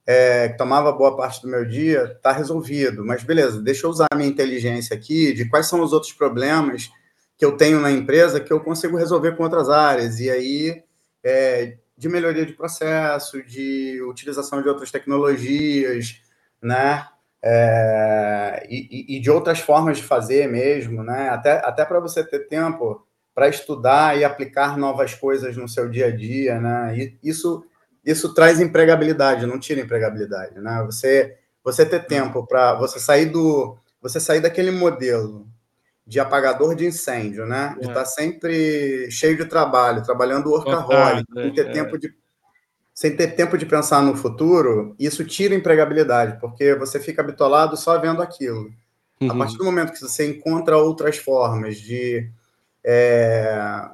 [0.06, 3.06] é, que tomava boa parte do meu dia, está resolvido.
[3.06, 6.92] Mas beleza, deixa eu usar a minha inteligência aqui de quais são os outros problemas
[7.38, 10.20] que eu tenho na empresa que eu consigo resolver com outras áreas.
[10.20, 10.84] E aí,
[11.24, 16.22] é, de melhoria de processo, de utilização de outras tecnologias,
[16.62, 17.08] né?
[17.44, 21.30] É, e, e, de outras formas de fazer mesmo, né?
[21.30, 26.08] Até, até para você ter tempo para estudar e aplicar novas coisas no seu dia
[26.08, 26.98] a dia, né?
[26.98, 27.64] E isso
[28.04, 30.84] isso traz empregabilidade, não tira empregabilidade, né?
[30.86, 35.48] Você você ter tempo para você sair do você sair daquele modelo
[36.06, 37.76] de apagador de incêndio, né?
[37.80, 38.04] De estar é.
[38.04, 41.72] tá sempre cheio de trabalho, trabalhando workaholic, sem ter é.
[41.72, 42.14] tempo de
[42.94, 47.98] sem ter tempo de pensar no futuro, isso tira empregabilidade, porque você fica bitolado só
[47.98, 48.70] vendo aquilo.
[49.20, 49.32] Uhum.
[49.32, 52.30] A partir do momento que você encontra outras formas de
[52.84, 53.90] é,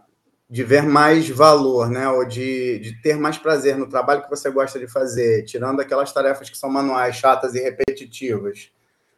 [0.50, 2.08] de ver mais valor, né?
[2.10, 6.12] Ou de, de ter mais prazer no trabalho que você gosta de fazer, tirando aquelas
[6.12, 8.72] tarefas que são manuais, chatas e repetitivas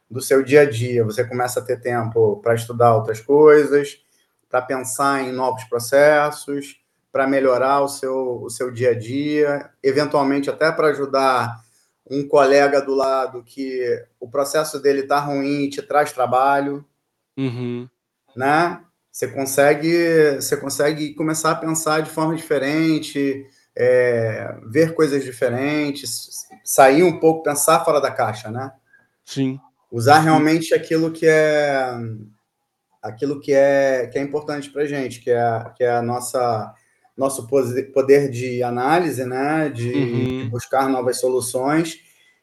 [0.09, 1.03] do seu dia a dia.
[1.03, 4.01] Você começa a ter tempo para estudar outras coisas,
[4.49, 10.49] para pensar em novos processos, para melhorar o seu, o seu dia a dia, eventualmente
[10.49, 11.63] até para ajudar
[12.09, 16.84] um colega do lado que o processo dele está ruim e te traz trabalho,
[17.38, 17.88] uhum.
[18.36, 18.84] né?
[19.20, 23.45] Você consegue, você consegue começar a pensar de forma diferente,
[23.76, 28.72] é, ver coisas diferentes, sair um pouco, pensar fora da caixa, né?
[29.26, 29.59] Sim.
[29.91, 31.91] Usar realmente aquilo que é
[33.03, 36.74] aquilo que é que é importante para gente, que é que é a nossa
[37.17, 39.67] nosso poder de análise, né?
[39.67, 40.43] De, uhum.
[40.43, 41.97] de buscar novas soluções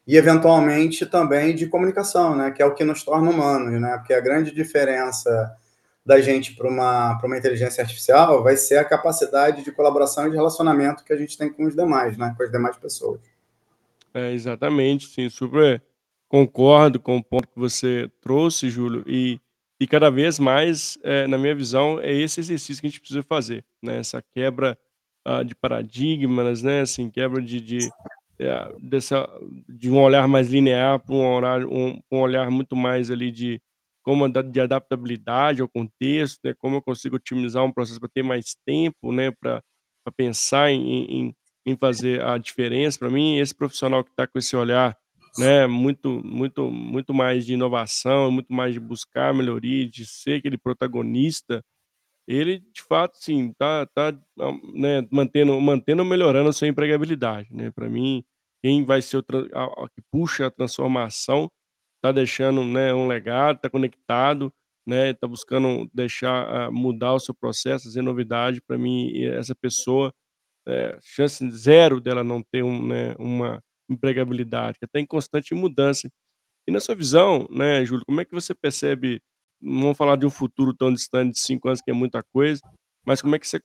[0.05, 2.51] e eventualmente também de comunicação, né?
[2.51, 3.97] Que é o que nos torna humanos, né?
[3.97, 5.57] Porque a grande diferença
[6.07, 10.37] da gente para uma, uma inteligência artificial vai ser a capacidade de colaboração e de
[10.37, 12.33] relacionamento que a gente tem com os demais, né?
[12.37, 13.19] com as demais pessoas.
[14.13, 15.83] É, exatamente, sim, super
[16.29, 19.37] concordo com o ponto que você trouxe, Júlio, e,
[19.81, 23.23] e cada vez mais, é, na minha visão, é esse exercício que a gente precisa
[23.23, 23.97] fazer, né?
[23.97, 24.77] Essa quebra
[25.27, 26.81] uh, de paradigmas, né?
[26.81, 27.89] Assim, quebra de, de,
[28.39, 29.29] é, dessa,
[29.67, 33.61] de um olhar mais linear para um, um, um olhar muito mais ali de
[34.07, 38.55] como de adaptabilidade ao contexto, né, como eu consigo otimizar um processo para ter mais
[38.65, 39.61] tempo, né, para
[40.15, 41.35] pensar em, em,
[41.65, 42.97] em, fazer a diferença.
[42.97, 44.97] Para mim, esse profissional que está com esse olhar,
[45.37, 50.57] né, muito, muito, muito mais de inovação, muito mais de buscar melhoria, de ser aquele
[50.57, 51.61] protagonista,
[52.25, 54.17] ele de fato, sim, tá, tá,
[54.73, 57.71] né, mantendo, mantendo, melhorando a sua empregabilidade, né.
[57.71, 58.23] Para mim,
[58.63, 61.49] quem vai ser o que puxa a transformação
[61.97, 64.53] está deixando, né, um legado, está conectado,
[64.85, 68.61] né, está buscando deixar, uh, mudar o seu processo, trazer novidade.
[68.61, 70.13] Para mim, essa pessoa,
[70.67, 76.09] é, chance zero dela não ter um, né, uma empregabilidade, que está em constante mudança.
[76.67, 79.21] E na sua visão, né, Júlio, como é que você percebe,
[79.61, 82.61] não vamos falar de um futuro tão distante de cinco anos, que é muita coisa,
[83.05, 83.59] mas como é que você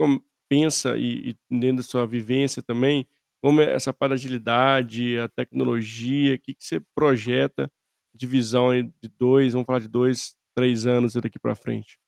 [0.48, 3.06] pensa, e, e dentro da sua vivência também,
[3.42, 7.70] como é essa parte da agilidade, a tecnologia, o que, que você projeta
[8.14, 11.98] divisão de dois, vamos falar de dois, três anos daqui para frente?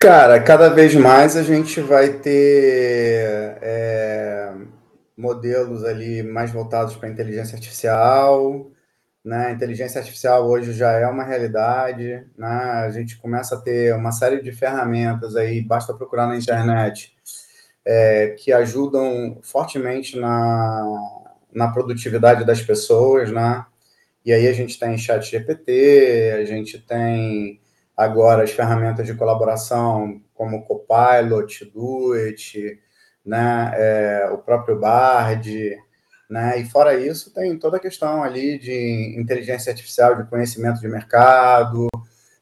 [0.00, 4.54] Cara, cada vez mais a gente vai ter é,
[5.16, 8.70] modelos ali mais voltados para inteligência artificial,
[9.24, 9.52] né?
[9.52, 12.48] Inteligência artificial hoje já é uma realidade, né?
[12.48, 17.16] A gente começa a ter uma série de ferramentas aí, basta procurar na internet,
[17.84, 20.84] é, que ajudam fortemente na,
[21.52, 23.66] na produtividade das pessoas, né?
[24.24, 27.60] E aí a gente tem chat GPT, a gente tem
[27.96, 32.78] agora as ferramentas de colaboração como Copilot, Duet,
[33.26, 35.76] né, é, o próprio Bard,
[36.30, 40.86] né, e fora isso tem toda a questão ali de inteligência artificial, de conhecimento de
[40.86, 41.88] mercado,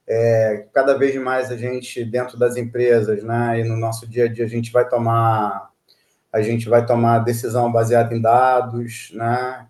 [0.07, 4.29] é, cada vez mais a gente dentro das empresas, né, e no nosso dia a
[4.29, 5.71] dia a gente vai tomar
[6.33, 9.67] a gente vai tomar decisão baseada em dados, né,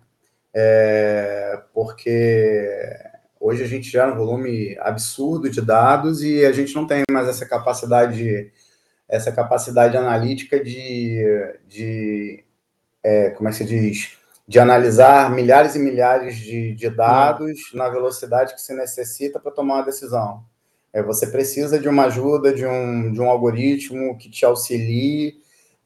[0.59, 2.67] é, porque
[3.39, 7.27] hoje a gente gera um volume absurdo de dados e a gente não tem mais
[7.27, 8.51] essa capacidade
[9.07, 11.23] essa capacidade analítica de,
[11.67, 12.43] de
[13.03, 17.87] é, como é que se diz, de analisar milhares e milhares de, de dados na
[17.87, 20.43] velocidade que se necessita para tomar uma decisão.
[20.91, 25.39] É, você precisa de uma ajuda, de um, de um algoritmo que te auxilie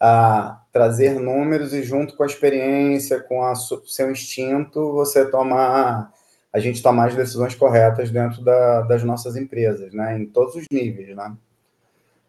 [0.03, 6.11] a trazer números e junto com a experiência, com o seu instinto, você toma
[6.51, 10.17] a gente tomar as decisões corretas dentro da, das nossas empresas, né?
[10.17, 11.35] Em todos os níveis, né?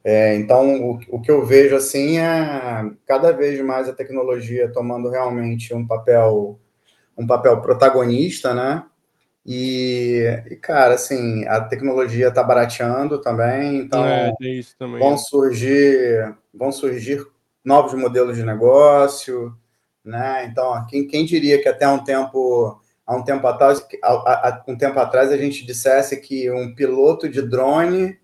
[0.04, 5.08] É, então, o, o, que eu vejo assim é cada vez mais a tecnologia tomando
[5.08, 6.58] realmente um papel
[7.16, 8.84] um papel protagonista, né?
[9.46, 14.32] E, e cara, assim, a tecnologia está barateando também, então é,
[14.78, 15.00] também.
[15.00, 17.26] vão surgir vão surgir
[17.64, 19.56] novos modelos de negócio,
[20.04, 20.44] né?
[20.46, 24.98] Então, quem, quem diria que até um tempo há um tempo atrás, há, um tempo
[24.98, 28.18] atrás a gente dissesse que um piloto de drone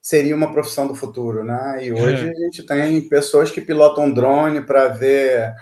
[0.00, 1.78] seria uma profissão do futuro, né?
[1.84, 2.30] E hoje é.
[2.30, 5.54] a gente tem pessoas que pilotam drone para ver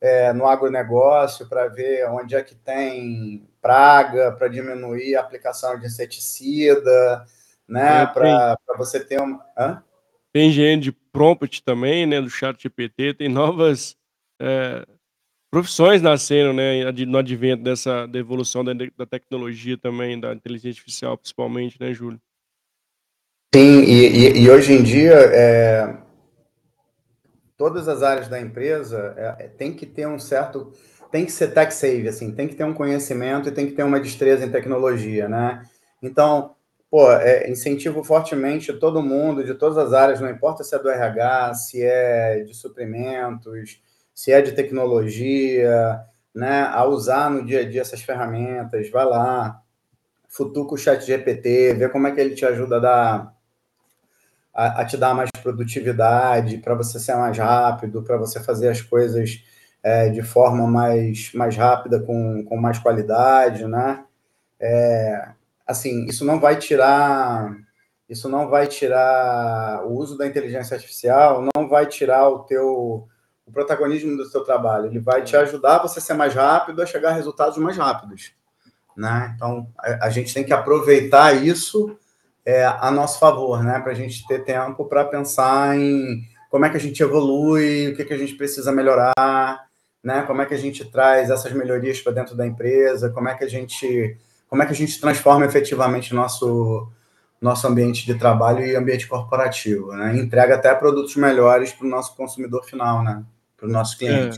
[0.00, 5.86] é, no agronegócio, para ver onde é que tem praga, para diminuir a aplicação de
[5.86, 7.24] inseticida,
[7.68, 8.02] né?
[8.02, 9.40] É, para você ter uma.
[9.56, 9.82] Hã?
[10.32, 12.20] Tem engenheiro de prompt também, né?
[12.20, 13.94] Do chat GPT, tem novas
[14.40, 14.86] é,
[15.50, 16.90] profissões nascendo, né?
[17.06, 22.20] No advento dessa da evolução da, da tecnologia também, da inteligência artificial, principalmente, né, Júlio?
[23.54, 25.98] Sim, e, e, e hoje em dia, é,
[27.58, 30.72] todas as áreas da empresa é, é tem que ter um certo.
[31.10, 33.82] Tem que ser tech save, assim, tem que ter um conhecimento e tem que ter
[33.82, 35.62] uma destreza em tecnologia, né?
[36.02, 36.54] Então,
[36.92, 40.90] pô, é, incentivo fortemente todo mundo, de todas as áreas, não importa se é do
[40.90, 43.82] RH, se é de suprimentos,
[44.14, 49.62] se é de tecnologia, né, a usar no dia a dia essas ferramentas, vai lá,
[50.28, 53.36] futuca o chat GPT, vê como é que ele te ajuda a dar
[54.52, 58.82] a, a te dar mais produtividade, para você ser mais rápido, para você fazer as
[58.82, 59.42] coisas
[59.82, 64.04] é, de forma mais, mais rápida, com, com mais qualidade, né?
[64.60, 65.32] É,
[65.66, 67.54] assim, isso não vai tirar
[68.12, 73.08] isso não vai tirar o uso da inteligência artificial, não vai tirar o teu
[73.44, 74.86] o protagonismo do seu trabalho.
[74.86, 78.32] Ele vai te ajudar a você ser mais rápido, a chegar a resultados mais rápidos,
[78.96, 79.32] né?
[79.34, 81.98] Então a, a gente tem que aproveitar isso
[82.44, 83.80] é, a nosso favor, né?
[83.80, 87.96] Para a gente ter tempo para pensar em como é que a gente evolui, o
[87.96, 89.66] que, que a gente precisa melhorar,
[90.04, 90.22] né?
[90.26, 93.44] Como é que a gente traz essas melhorias para dentro da empresa, como é que
[93.44, 94.18] a gente
[94.52, 96.86] como é que a gente transforma efetivamente nosso
[97.40, 100.14] nosso ambiente de trabalho e ambiente corporativo, né?
[100.18, 103.24] Entrega até produtos melhores para o nosso consumidor final, né?
[103.56, 104.36] Para o nosso cliente.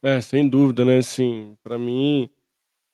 [0.00, 0.98] É, é, sem dúvida, né?
[0.98, 2.30] Assim, para mim,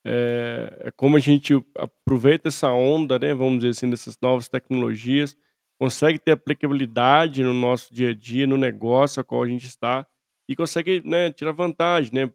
[0.03, 3.31] é, é, como a gente aproveita essa onda, né?
[3.35, 5.37] Vamos dizer assim, dessas novas tecnologias,
[5.77, 10.03] consegue ter aplicabilidade no nosso dia a dia, no negócio a qual a gente está
[10.47, 12.31] e consegue, né, tirar vantagem, né?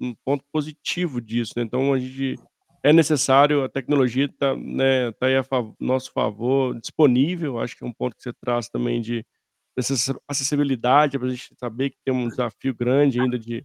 [0.00, 1.62] Um ponto positivo disso, né?
[1.62, 2.40] Então a gente
[2.84, 7.84] é necessário, a tecnologia está né, tá aí a fav nosso favor, disponível, acho que
[7.84, 9.24] é um ponto que você traz também de
[10.28, 13.64] acessibilidade, para a gente saber que tem um desafio grande ainda de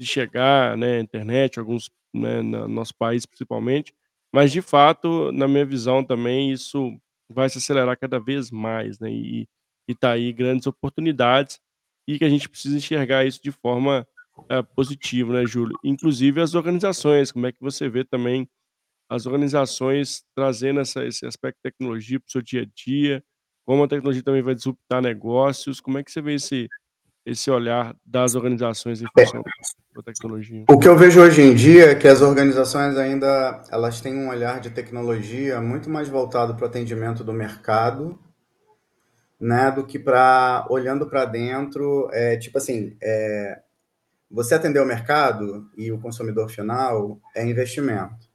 [0.00, 3.92] de chegar, né, internet, alguns, né, no nosso país principalmente,
[4.32, 6.96] mas de fato, na minha visão também, isso
[7.30, 9.48] vai se acelerar cada vez mais, né, e
[9.88, 11.60] e tá aí grandes oportunidades,
[12.08, 14.06] e que a gente precisa enxergar isso de forma,
[14.50, 15.76] eh, positiva, né, Júlio.
[15.84, 18.48] Inclusive as organizações, como é que você vê também
[19.08, 23.24] as organizações trazendo essa esse aspecto de tecnologia para o seu dia a dia,
[23.64, 26.68] como a tecnologia também vai disruptar negócios, como é que você vê esse
[27.24, 29.42] esse olhar das organizações em função
[29.94, 30.64] da tecnologia?
[30.70, 34.28] O que eu vejo hoje em dia é que as organizações ainda elas têm um
[34.28, 38.18] olhar de tecnologia muito mais voltado para o atendimento do mercado,
[39.38, 43.60] né, do que para olhando para dentro, é, tipo assim, é,
[44.30, 48.27] você atender o mercado e o consumidor final é investimento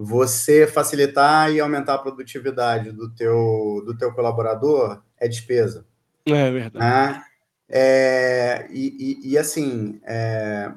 [0.00, 5.84] você facilitar e aumentar a produtividade do teu, do teu colaborador é despesa.
[6.24, 6.78] É verdade.
[6.78, 7.22] Né?
[7.68, 10.70] É, e, e, e, assim, é,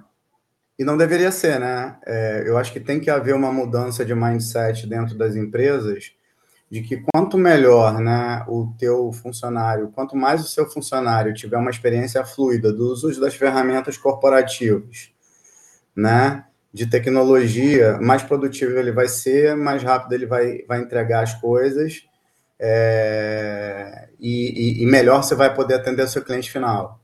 [0.78, 2.00] e não deveria ser, né?
[2.04, 6.14] É, eu acho que tem que haver uma mudança de mindset dentro das empresas
[6.72, 11.70] de que quanto melhor né, o teu funcionário, quanto mais o seu funcionário tiver uma
[11.70, 15.12] experiência fluida do uso das ferramentas corporativas,
[15.96, 16.46] né?
[16.74, 22.06] De tecnologia, mais produtivo ele vai ser, mais rápido ele vai, vai entregar as coisas
[22.64, 27.02] é, e, e, melhor você vai poder atender o seu cliente final.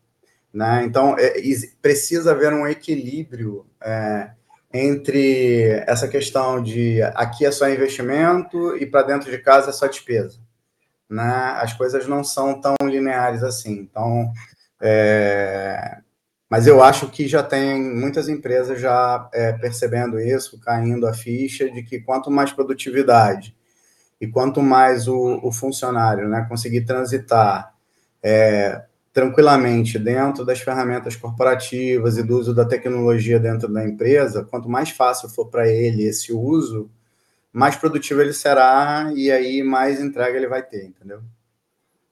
[0.53, 0.83] Né?
[0.85, 1.33] Então, é,
[1.81, 4.29] precisa haver um equilíbrio é,
[4.71, 9.87] entre essa questão de aqui é só investimento e para dentro de casa é só
[9.87, 10.39] despesa.
[11.09, 11.23] né,
[11.59, 13.73] as coisas não são tão lineares assim.
[13.79, 14.31] Então,
[14.79, 15.97] é,
[16.49, 21.69] mas eu acho que já tem muitas empresas já é, percebendo isso, caindo a ficha
[21.69, 23.55] de que quanto mais produtividade
[24.19, 27.73] e quanto mais o, o funcionário né, conseguir transitar
[28.23, 34.69] é, tranquilamente dentro das ferramentas corporativas e do uso da tecnologia dentro da empresa, quanto
[34.69, 36.89] mais fácil for para ele esse uso,
[37.51, 41.21] mais produtivo ele será e aí mais entrega ele vai ter, entendeu?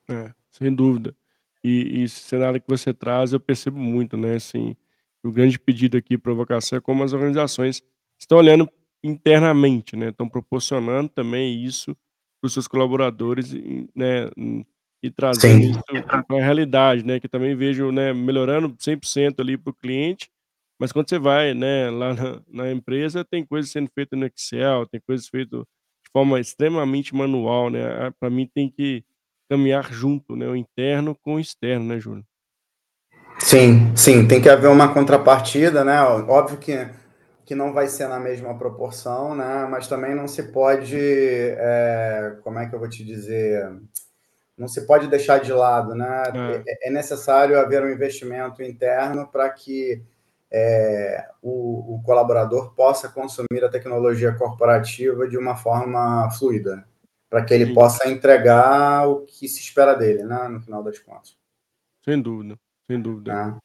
[0.09, 1.15] É, sem dúvida.
[1.65, 4.35] E, e esse cenário que você traz, eu percebo muito, né?
[4.35, 4.75] Assim,
[5.23, 7.81] o grande pedido aqui, provocação, é como as organizações
[8.19, 8.69] estão olhando
[9.03, 10.09] internamente, né?
[10.09, 11.97] Estão proporcionando também isso
[12.39, 13.51] para os seus colaboradores,
[13.95, 14.29] né?
[15.01, 15.71] E trazendo Sim.
[15.71, 15.81] isso
[16.27, 17.19] para a realidade, né?
[17.19, 18.13] Que também vejo, né?
[18.13, 20.29] Melhorando 100% ali para o cliente,
[20.79, 21.89] mas quando você vai, né?
[21.89, 26.39] Lá na, na empresa, tem coisas sendo feitas no Excel, tem coisas feitas de forma
[26.39, 28.11] extremamente manual, né?
[28.19, 29.03] Para mim tem que
[29.49, 30.47] caminhar junto, né?
[30.47, 32.25] O interno com o externo, né, Júlio?
[33.39, 36.01] Sim, sim, tem que haver uma contrapartida, né?
[36.01, 36.87] Óbvio que,
[37.45, 39.67] que não vai ser na mesma proporção, né?
[39.69, 43.69] Mas também não se pode, é, como é que eu vou te dizer,
[44.57, 46.23] não se pode deixar de lado, né?
[46.33, 50.01] É, é, é necessário haver um investimento interno para que
[50.51, 56.85] é, o, o, colaborador possa consumir a tecnologia corporativa de uma forma fluida
[57.35, 57.73] para que ele Sim.
[57.73, 61.37] possa entregar o que se espera dele, né, no final das contas.
[62.01, 62.57] Sem dúvida,
[62.89, 63.61] sem dúvida.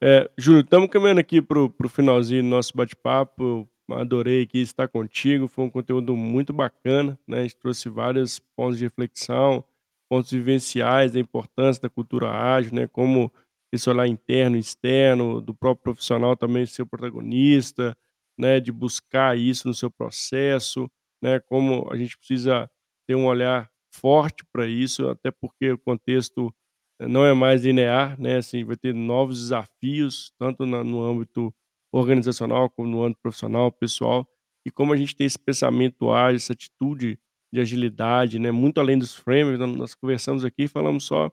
[0.00, 0.20] É.
[0.20, 3.68] É, Júlio, estamos caminhando aqui para o finalzinho do nosso bate-papo.
[3.90, 7.40] Adorei aqui estar contigo, foi um conteúdo muito bacana, né?
[7.40, 9.64] A gente trouxe vários pontos de reflexão,
[10.08, 12.86] pontos vivenciais da importância da cultura ágil, né?
[12.86, 13.32] Como
[13.72, 17.96] esse olhar interno e externo, do próprio profissional também ser protagonista,
[18.38, 18.60] né?
[18.60, 20.88] De buscar isso no seu processo,
[21.20, 21.40] né?
[21.40, 22.70] Como a gente precisa
[23.06, 26.52] ter um olhar forte para isso, até porque o contexto
[27.00, 28.36] eh, não é mais linear, né?
[28.36, 31.54] Assim, vai ter novos desafios, tanto na, no âmbito
[31.92, 34.26] organizacional como no âmbito profissional, pessoal,
[34.66, 37.18] e como a gente tem esse pensamento ágil, essa atitude
[37.52, 38.50] de agilidade, né?
[38.50, 41.30] Muito além dos frameworks, nós conversamos aqui, falamos só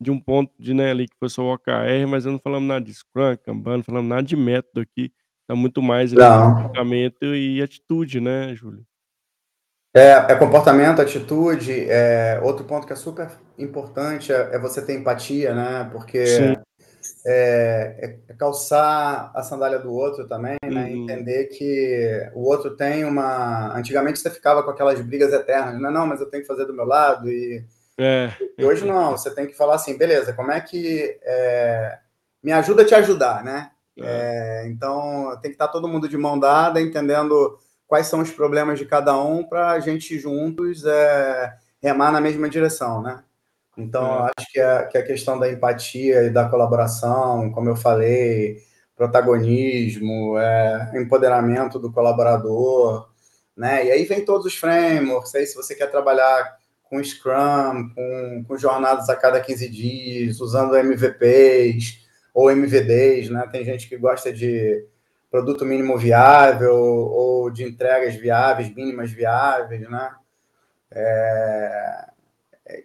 [0.00, 2.84] de um ponto de, né, ali que foi só o OKR, mas não falamos nada
[2.84, 5.10] de Scrum, Kanban, não falamos nada de método aqui,
[5.48, 6.20] tá muito mais ali
[6.54, 8.86] comportamento e atitude, né, Júlio?
[9.96, 11.88] É, é, comportamento, atitude.
[11.88, 15.88] É, outro ponto que é super importante é, é você ter empatia, né?
[15.90, 16.22] Porque
[17.24, 20.84] é, é, calçar a sandália do outro também, né?
[20.84, 21.04] Uhum.
[21.04, 23.74] Entender que o outro tem uma.
[23.74, 25.88] Antigamente você ficava com aquelas brigas eternas, né?
[25.88, 27.30] Não, mas eu tenho que fazer do meu lado.
[27.30, 27.64] E,
[27.96, 28.30] é.
[28.58, 31.18] e hoje não, você tem que falar assim, beleza, como é que.
[31.22, 31.98] É,
[32.42, 33.70] me ajuda a te ajudar, né?
[34.66, 38.84] então tem que estar todo mundo de mão dada, entendendo quais são os problemas de
[38.84, 43.22] cada um para a gente juntos é, remar na mesma direção, né?
[43.76, 44.30] Então, é.
[44.36, 48.58] acho que a, que a questão da empatia e da colaboração, como eu falei,
[48.96, 53.08] protagonismo, é, empoderamento do colaborador,
[53.56, 53.86] né?
[53.86, 58.56] E aí vem todos os frameworks, aí se você quer trabalhar com Scrum, com, com
[58.56, 63.46] jornadas a cada 15 dias, usando MVPs ou MVDs, né?
[63.50, 64.86] Tem gente que gosta de
[65.36, 70.14] produto mínimo viável ou de entregas viáveis, mínimas viáveis, né?
[70.90, 72.06] É,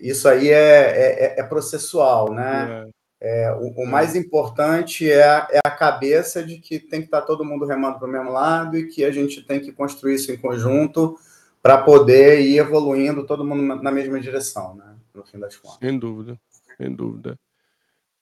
[0.01, 2.89] isso aí é, é, é processual, né?
[3.21, 3.45] É.
[3.45, 7.21] é, o, o, mais importante é a, é a cabeça de que tem que estar
[7.21, 10.29] todo mundo remando para o mesmo lado e que a gente tem que construir isso
[10.29, 11.17] em conjunto
[11.61, 14.93] para poder ir evoluindo todo mundo na, na mesma direção, né?
[15.15, 15.79] No fim das contas.
[15.79, 16.37] Sem dúvida,
[16.77, 17.39] sem dúvida.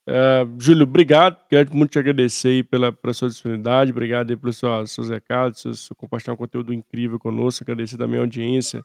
[0.07, 1.45] Uh, Júlio, obrigado.
[1.47, 5.61] Quero muito te agradecer aí pela, pela sua disponibilidade, obrigado aí pelos seus, seus recados,
[5.61, 7.63] seus, seu compartilhar um conteúdo incrível conosco.
[7.63, 8.83] Agradecer também a audiência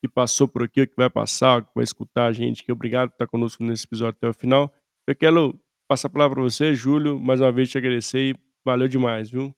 [0.00, 2.64] que passou por aqui, que vai passar, que vai escutar a gente.
[2.64, 4.72] Que obrigado por estar conosco nesse episódio até o final.
[5.06, 8.88] Eu quero passar a palavra para você, Júlio, mais uma vez te agradecer e valeu
[8.88, 9.54] demais, viu?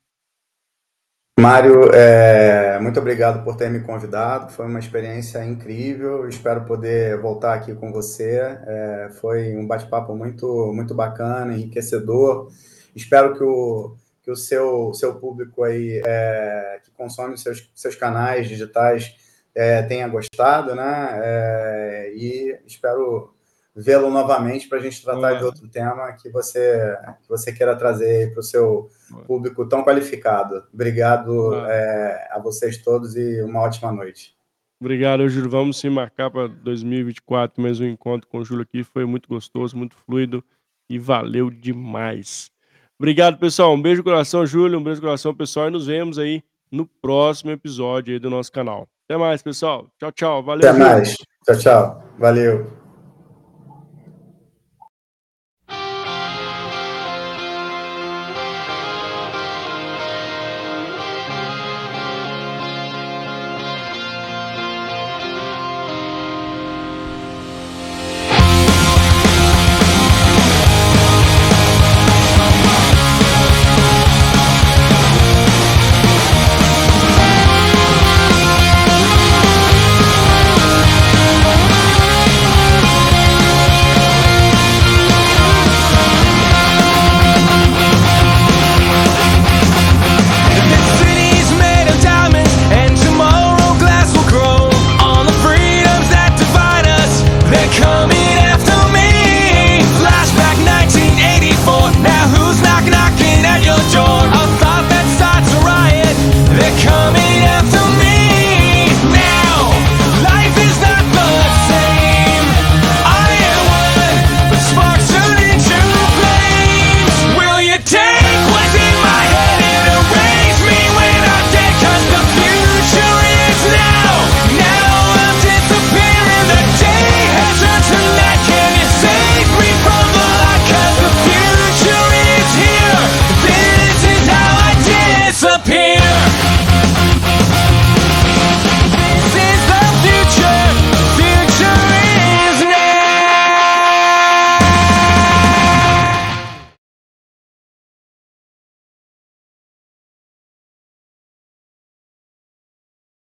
[1.39, 4.53] Mário, é, muito obrigado por ter me convidado.
[4.53, 6.28] Foi uma experiência incrível.
[6.28, 8.39] Espero poder voltar aqui com você.
[8.66, 12.51] É, foi um bate-papo muito, muito bacana, enriquecedor.
[12.95, 18.49] Espero que o, que o seu, seu público aí é, que consome seus, seus canais
[18.49, 19.14] digitais
[19.55, 21.20] é, tenha gostado, né?
[21.22, 23.35] É, e espero
[23.75, 28.33] vê-lo novamente para a gente tratar de outro tema que você, que você queira trazer
[28.33, 28.89] para o seu
[29.27, 30.64] público tão qualificado.
[30.72, 34.35] Obrigado é, a vocês todos e uma ótima noite.
[34.81, 35.51] Obrigado, Júlio.
[35.51, 38.85] Vamos se marcar para 2024 mais um encontro com o Júlio aqui.
[38.85, 40.45] Foi muito gostoso, muito fluido
[40.89, 42.51] e valeu demais.
[42.99, 43.75] Obrigado, pessoal.
[43.75, 44.79] Um beijo no coração, Júlio.
[44.79, 45.68] Um beijo no coração, pessoal.
[45.68, 48.89] E nos vemos aí no próximo episódio do nosso canal.
[49.09, 49.89] Até mais, pessoal.
[49.99, 50.43] Tchau, tchau.
[50.43, 50.68] Valeu.
[50.68, 51.16] Até mais.
[51.45, 52.05] Tchau, tchau.
[52.18, 52.84] Valeu.